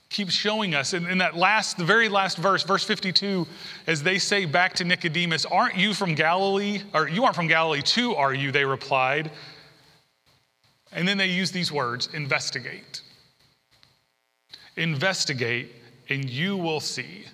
Keeps 0.09 0.33
showing 0.33 0.73
us. 0.73 0.93
And 0.93 1.07
in 1.07 1.19
that 1.19 1.35
last, 1.35 1.77
the 1.77 1.85
very 1.85 2.09
last 2.09 2.37
verse, 2.37 2.63
verse 2.63 2.83
52, 2.83 3.45
as 3.85 4.01
they 4.01 4.17
say 4.17 4.45
back 4.45 4.73
to 4.75 4.83
Nicodemus, 4.83 5.45
Aren't 5.45 5.75
you 5.75 5.93
from 5.93 6.15
Galilee? 6.15 6.81
Or 6.93 7.07
you 7.07 7.23
aren't 7.23 7.35
from 7.35 7.47
Galilee 7.47 7.81
too, 7.81 8.15
are 8.15 8.33
you? 8.33 8.51
They 8.51 8.65
replied. 8.65 9.31
And 10.91 11.07
then 11.07 11.17
they 11.17 11.27
use 11.27 11.51
these 11.51 11.71
words 11.71 12.09
investigate. 12.13 13.01
Investigate 14.77 15.71
and 16.09 16.29
you 16.29 16.57
will 16.57 16.79
see. 16.79 17.25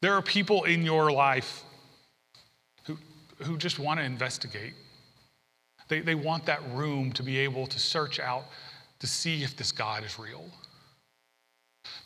There 0.00 0.12
are 0.14 0.22
people 0.22 0.64
in 0.64 0.82
your 0.82 1.10
life 1.10 1.64
who, 2.84 2.96
who 3.42 3.56
just 3.56 3.78
want 3.78 3.98
to 3.98 4.04
investigate. 4.04 4.74
They, 5.88 6.00
they 6.00 6.14
want 6.14 6.46
that 6.46 6.60
room 6.72 7.12
to 7.12 7.22
be 7.22 7.38
able 7.38 7.66
to 7.66 7.78
search 7.78 8.20
out 8.20 8.44
to 9.00 9.06
see 9.06 9.42
if 9.42 9.56
this 9.56 9.72
God 9.72 10.04
is 10.04 10.18
real. 10.18 10.44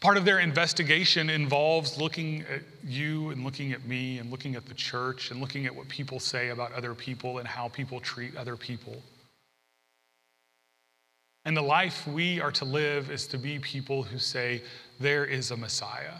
Part 0.01 0.17
of 0.17 0.25
their 0.25 0.39
investigation 0.39 1.31
involves 1.31 1.99
looking 1.99 2.45
at 2.53 2.63
you 2.85 3.31
and 3.31 3.45
looking 3.45 3.73
at 3.73 3.85
me 3.87 4.19
and 4.19 4.31
looking 4.31 4.55
at 4.57 4.67
the 4.67 4.75
church 4.75 5.31
and 5.31 5.41
looking 5.41 5.67
at 5.67 5.75
what 5.75 5.89
people 5.89 6.21
say 6.21 6.49
about 6.49 6.73
other 6.73 6.95
people 6.95 7.39
and 7.39 7.49
how 7.49 7.69
people 7.69 8.01
treat 8.01 8.37
other 8.37 8.57
people. 8.57 9.03
And 11.45 11.57
the 11.57 11.63
life 11.63 12.07
we 12.07 12.41
are 12.41 12.53
to 12.53 12.65
live 12.65 13.11
is 13.11 13.27
to 13.29 13.39
be 13.39 13.59
people 13.59 14.03
who 14.03 14.19
say, 14.19 14.63
There 15.01 15.25
is 15.25 15.51
a 15.51 15.57
Messiah. 15.57 16.19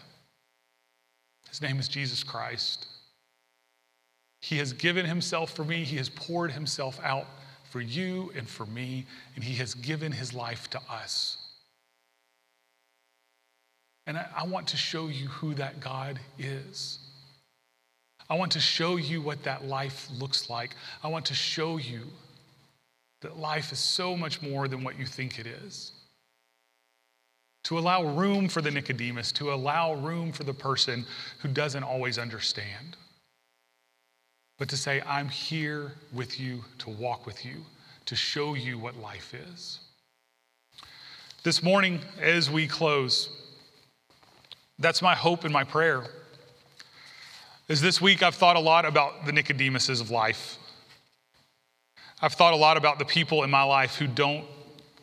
His 1.49 1.63
name 1.63 1.79
is 1.79 1.89
Jesus 1.89 2.25
Christ. 2.25 2.87
He 4.41 4.59
has 4.59 4.73
given 4.73 5.07
himself 5.07 5.55
for 5.55 5.65
me, 5.65 5.85
he 5.85 5.97
has 5.97 6.09
poured 6.09 6.51
himself 6.51 6.99
out 7.05 7.27
for 7.71 7.81
you 7.81 8.33
and 8.37 8.49
for 8.49 8.67
me, 8.67 9.07
and 9.35 9.45
he 9.45 9.55
has 9.55 9.75
given 9.75 10.11
his 10.11 10.35
life 10.35 10.69
to 10.71 10.81
us. 10.91 11.39
And 14.07 14.19
I, 14.19 14.27
I 14.39 14.47
want 14.47 14.67
to 14.69 14.77
show 14.77 15.07
you 15.07 15.29
who 15.29 15.55
that 15.55 15.81
God 15.81 16.19
is. 16.39 16.99
I 18.29 18.35
want 18.35 18.53
to 18.53 18.61
show 18.61 18.97
you 18.97 19.21
what 19.21 19.43
that 19.45 19.67
life 19.67 20.09
looks 20.19 20.51
like. 20.51 20.75
I 21.03 21.09
want 21.09 21.27
to 21.27 21.35
show 21.35 21.77
you 21.77 22.03
that 23.23 23.39
life 23.39 23.73
is 23.73 23.79
so 23.79 24.17
much 24.17 24.43
more 24.43 24.69
than 24.69 24.85
what 24.85 24.99
you 24.99 25.07
think 25.07 25.39
it 25.39 25.47
is. 25.47 25.93
To 27.65 27.79
allow 27.79 28.03
room 28.03 28.49
for 28.49 28.61
the 28.61 28.71
Nicodemus, 28.71 29.33
to 29.33 29.53
allow 29.53 29.95
room 29.95 30.33
for 30.33 30.45
the 30.45 30.55
person 30.55 31.07
who 31.39 31.49
doesn't 31.49 31.83
always 31.83 32.19
understand. 32.19 32.97
But 34.59 34.69
to 34.69 34.77
say, 34.77 35.01
I'm 35.07 35.29
here 35.29 35.93
with 36.13 36.39
you, 36.39 36.65
to 36.79 36.91
walk 36.91 37.27
with 37.27 37.45
you, 37.45 37.65
to 38.07 38.17
show 38.17 38.55
you 38.55 38.79
what 38.79 38.97
life 38.97 39.35
is. 39.35 39.81
This 41.45 41.63
morning, 41.63 42.01
as 42.21 42.51
we 42.51 42.69
close, 42.69 43.29
that's 44.79 45.03
my 45.03 45.15
hope 45.15 45.45
and 45.45 45.53
my 45.53 45.65
prayer. 45.65 46.05
Is 47.69 47.81
this 47.81 48.01
week 48.01 48.23
I've 48.23 48.35
thought 48.35 48.57
a 48.57 48.61
lot 48.61 48.85
about 48.85 49.25
the 49.25 49.33
Nicodemuses 49.33 50.01
of 50.01 50.11
life. 50.11 50.59
I've 52.25 52.35
thought 52.35 52.53
a 52.53 52.57
lot 52.57 52.77
about 52.77 53.01
the 53.01 53.05
people 53.05 53.43
in 53.43 53.51
my 53.51 53.65
life 53.65 53.97
who 53.97 54.07
don't 54.07 54.45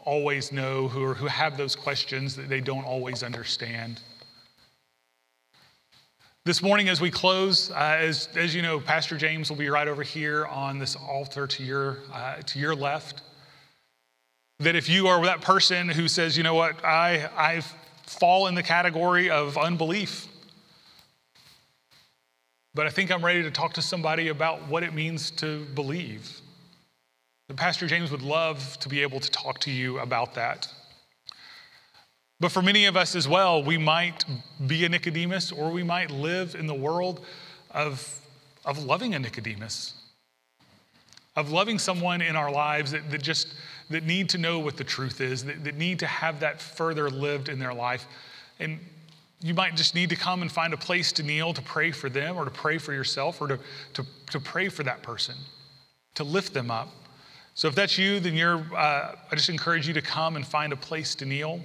always 0.06 0.54
know, 0.54 0.88
who, 0.88 1.04
are, 1.04 1.14
who 1.14 1.28
have 1.28 1.58
those 1.58 1.76
questions 1.76 2.34
that 2.38 2.48
they 2.48 2.62
don't 2.62 2.86
always 2.86 3.24
understand. 3.24 4.00
This 6.46 6.64
morning, 6.64 6.88
as 6.88 7.02
we 7.02 7.12
close, 7.12 7.72
uh, 7.72 7.98
as, 8.00 8.30
as 8.38 8.56
you 8.56 8.62
know, 8.62 8.80
Pastor 8.80 9.18
James 9.18 9.50
will 9.50 9.58
be 9.58 9.68
right 9.68 9.90
over 9.90 10.02
here 10.02 10.46
on 10.46 10.80
this 10.80 10.96
altar 10.96 11.46
to 11.46 11.62
your, 11.62 11.98
uh, 12.14 12.38
to 12.38 12.58
your 12.58 12.74
left. 12.74 13.22
That 14.60 14.78
if 14.78 14.88
you 14.88 15.08
are 15.08 15.22
that 15.26 15.42
person 15.42 15.90
who 15.90 16.08
says, 16.08 16.38
you 16.38 16.44
know 16.44 16.54
what, 16.54 16.86
I, 16.86 17.30
I 17.36 17.62
fall 18.04 18.48
in 18.48 18.56
the 18.56 18.64
category 18.64 19.30
of 19.30 19.58
unbelief, 19.58 20.30
but 22.74 22.88
I 22.88 22.90
think 22.90 23.12
I'm 23.12 23.26
ready 23.26 23.44
to 23.44 23.52
talk 23.52 23.74
to 23.74 23.82
somebody 23.82 24.30
about 24.30 24.70
what 24.70 24.84
it 24.84 24.94
means 24.94 25.32
to 25.32 25.66
believe. 25.76 26.40
Pastor 27.56 27.88
James 27.88 28.12
would 28.12 28.22
love 28.22 28.78
to 28.80 28.90
be 28.90 29.02
able 29.02 29.20
to 29.20 29.32
talk 29.32 29.60
to 29.62 29.72
you 29.72 30.00
about 30.00 30.36
that. 30.36 30.68
But 32.40 32.52
for 32.52 32.62
many 32.62 32.86
of 32.86 32.96
us 32.96 33.16
as 33.16 33.28
well, 33.28 33.62
we 33.64 33.78
might 33.78 34.24
be 34.66 34.86
a 34.86 34.90
Nicodemus 34.90 35.52
or 35.52 35.72
we 35.72 35.84
might 35.84 36.12
live 36.12 36.56
in 36.56 36.68
the 36.68 36.74
world 36.74 37.26
of, 37.72 38.22
of 38.66 38.84
loving 38.86 39.14
a 39.14 39.20
Nicodemus, 39.20 39.94
of 41.36 41.52
loving 41.52 41.80
someone 41.80 42.22
in 42.22 42.36
our 42.36 42.52
lives 42.52 42.92
that, 42.92 43.10
that 43.12 43.22
just 43.22 43.56
that 43.90 44.04
need 44.04 44.30
to 44.30 44.38
know 44.38 44.60
what 44.60 44.78
the 44.78 44.84
truth 44.84 45.20
is, 45.20 45.44
that, 45.46 45.64
that 45.64 45.76
need 45.76 46.00
to 46.00 46.08
have 46.08 46.40
that 46.40 46.62
further 46.62 47.10
lived 47.10 47.50
in 47.50 47.60
their 47.60 47.74
life. 47.74 48.06
And 48.60 48.80
you 49.42 49.54
might 49.54 49.76
just 49.76 49.96
need 49.96 50.10
to 50.10 50.16
come 50.16 50.42
and 50.42 50.52
find 50.52 50.74
a 50.74 50.78
place 50.78 51.12
to 51.14 51.24
kneel 51.24 51.54
to 51.54 51.62
pray 51.62 51.92
for 51.92 52.10
them 52.10 52.38
or 52.38 52.46
to 52.46 52.52
pray 52.52 52.78
for 52.78 52.94
yourself 52.94 53.42
or 53.42 53.48
to, 53.48 53.60
to, 53.94 54.06
to 54.32 54.40
pray 54.40 54.70
for 54.70 54.84
that 54.84 55.02
person, 55.02 55.36
to 56.16 56.24
lift 56.24 56.54
them 56.54 56.70
up. 56.70 56.90
So 57.60 57.68
if 57.68 57.76
that's 57.76 57.98
you, 57.98 58.22
then 58.22 58.36
you're, 58.36 58.56
uh, 58.74 59.16
I 59.30 59.36
just 59.36 59.50
encourage 59.50 59.86
you 59.86 59.94
to 59.96 60.02
come 60.02 60.38
and 60.38 60.48
find 60.48 60.72
a 60.72 60.78
place 60.78 61.14
to 61.16 61.26
kneel. 61.26 61.60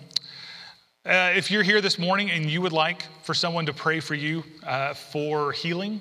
Uh, 1.06 1.30
if 1.36 1.52
you're 1.52 1.62
here 1.62 1.80
this 1.80 2.00
morning 2.00 2.32
and 2.32 2.50
you 2.50 2.60
would 2.62 2.72
like 2.72 3.04
for 3.22 3.32
someone 3.32 3.64
to 3.66 3.72
pray 3.72 4.00
for 4.00 4.16
you 4.16 4.42
uh, 4.66 4.92
for 4.94 5.52
healing, 5.52 6.00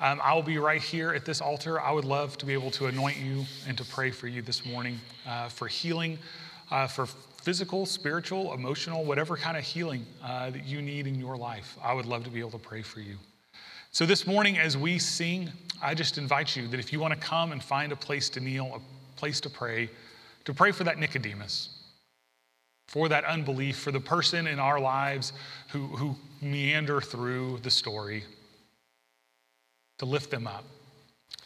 um, 0.00 0.20
I 0.22 0.34
will 0.34 0.42
be 0.42 0.58
right 0.58 0.82
here 0.82 1.14
at 1.14 1.24
this 1.24 1.40
altar. 1.40 1.80
I 1.80 1.92
would 1.92 2.04
love 2.04 2.36
to 2.36 2.44
be 2.44 2.52
able 2.52 2.70
to 2.72 2.88
anoint 2.88 3.16
you 3.16 3.46
and 3.66 3.78
to 3.78 3.84
pray 3.86 4.10
for 4.10 4.28
you 4.28 4.42
this 4.42 4.66
morning 4.66 5.00
uh, 5.26 5.48
for 5.48 5.66
healing, 5.66 6.18
uh, 6.70 6.86
for 6.86 7.06
physical, 7.06 7.86
spiritual, 7.86 8.52
emotional, 8.52 9.02
whatever 9.02 9.38
kind 9.38 9.56
of 9.56 9.64
healing 9.64 10.04
uh, 10.22 10.50
that 10.50 10.66
you 10.66 10.82
need 10.82 11.06
in 11.06 11.18
your 11.18 11.38
life. 11.38 11.78
I 11.82 11.94
would 11.94 12.04
love 12.04 12.24
to 12.24 12.30
be 12.30 12.40
able 12.40 12.50
to 12.50 12.58
pray 12.58 12.82
for 12.82 13.00
you. 13.00 13.16
So 13.92 14.04
this 14.04 14.26
morning, 14.26 14.58
as 14.58 14.76
we 14.76 14.98
sing, 14.98 15.48
I 15.82 15.94
just 15.94 16.18
invite 16.18 16.54
you 16.54 16.68
that 16.68 16.78
if 16.78 16.92
you 16.92 17.00
want 17.00 17.14
to 17.14 17.20
come 17.20 17.52
and 17.52 17.62
find 17.62 17.92
a 17.92 17.96
place 17.96 18.28
to 18.28 18.40
kneel, 18.40 18.82
place 19.22 19.40
to 19.40 19.48
pray, 19.48 19.88
to 20.44 20.52
pray 20.52 20.72
for 20.72 20.82
that 20.82 20.98
Nicodemus, 20.98 21.68
for 22.88 23.08
that 23.08 23.24
unbelief, 23.24 23.78
for 23.78 23.92
the 23.92 24.00
person 24.00 24.48
in 24.48 24.58
our 24.58 24.80
lives 24.80 25.32
who, 25.68 25.86
who 25.86 26.16
meander 26.40 27.00
through 27.00 27.60
the 27.62 27.70
story, 27.70 28.24
to 29.98 30.06
lift 30.06 30.28
them 30.28 30.48
up. 30.48 30.64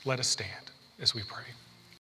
Let 0.07 0.21
us 0.21 0.27
stand 0.27 0.71
as 1.03 1.15
we 1.15 1.21
pray. 1.23 1.45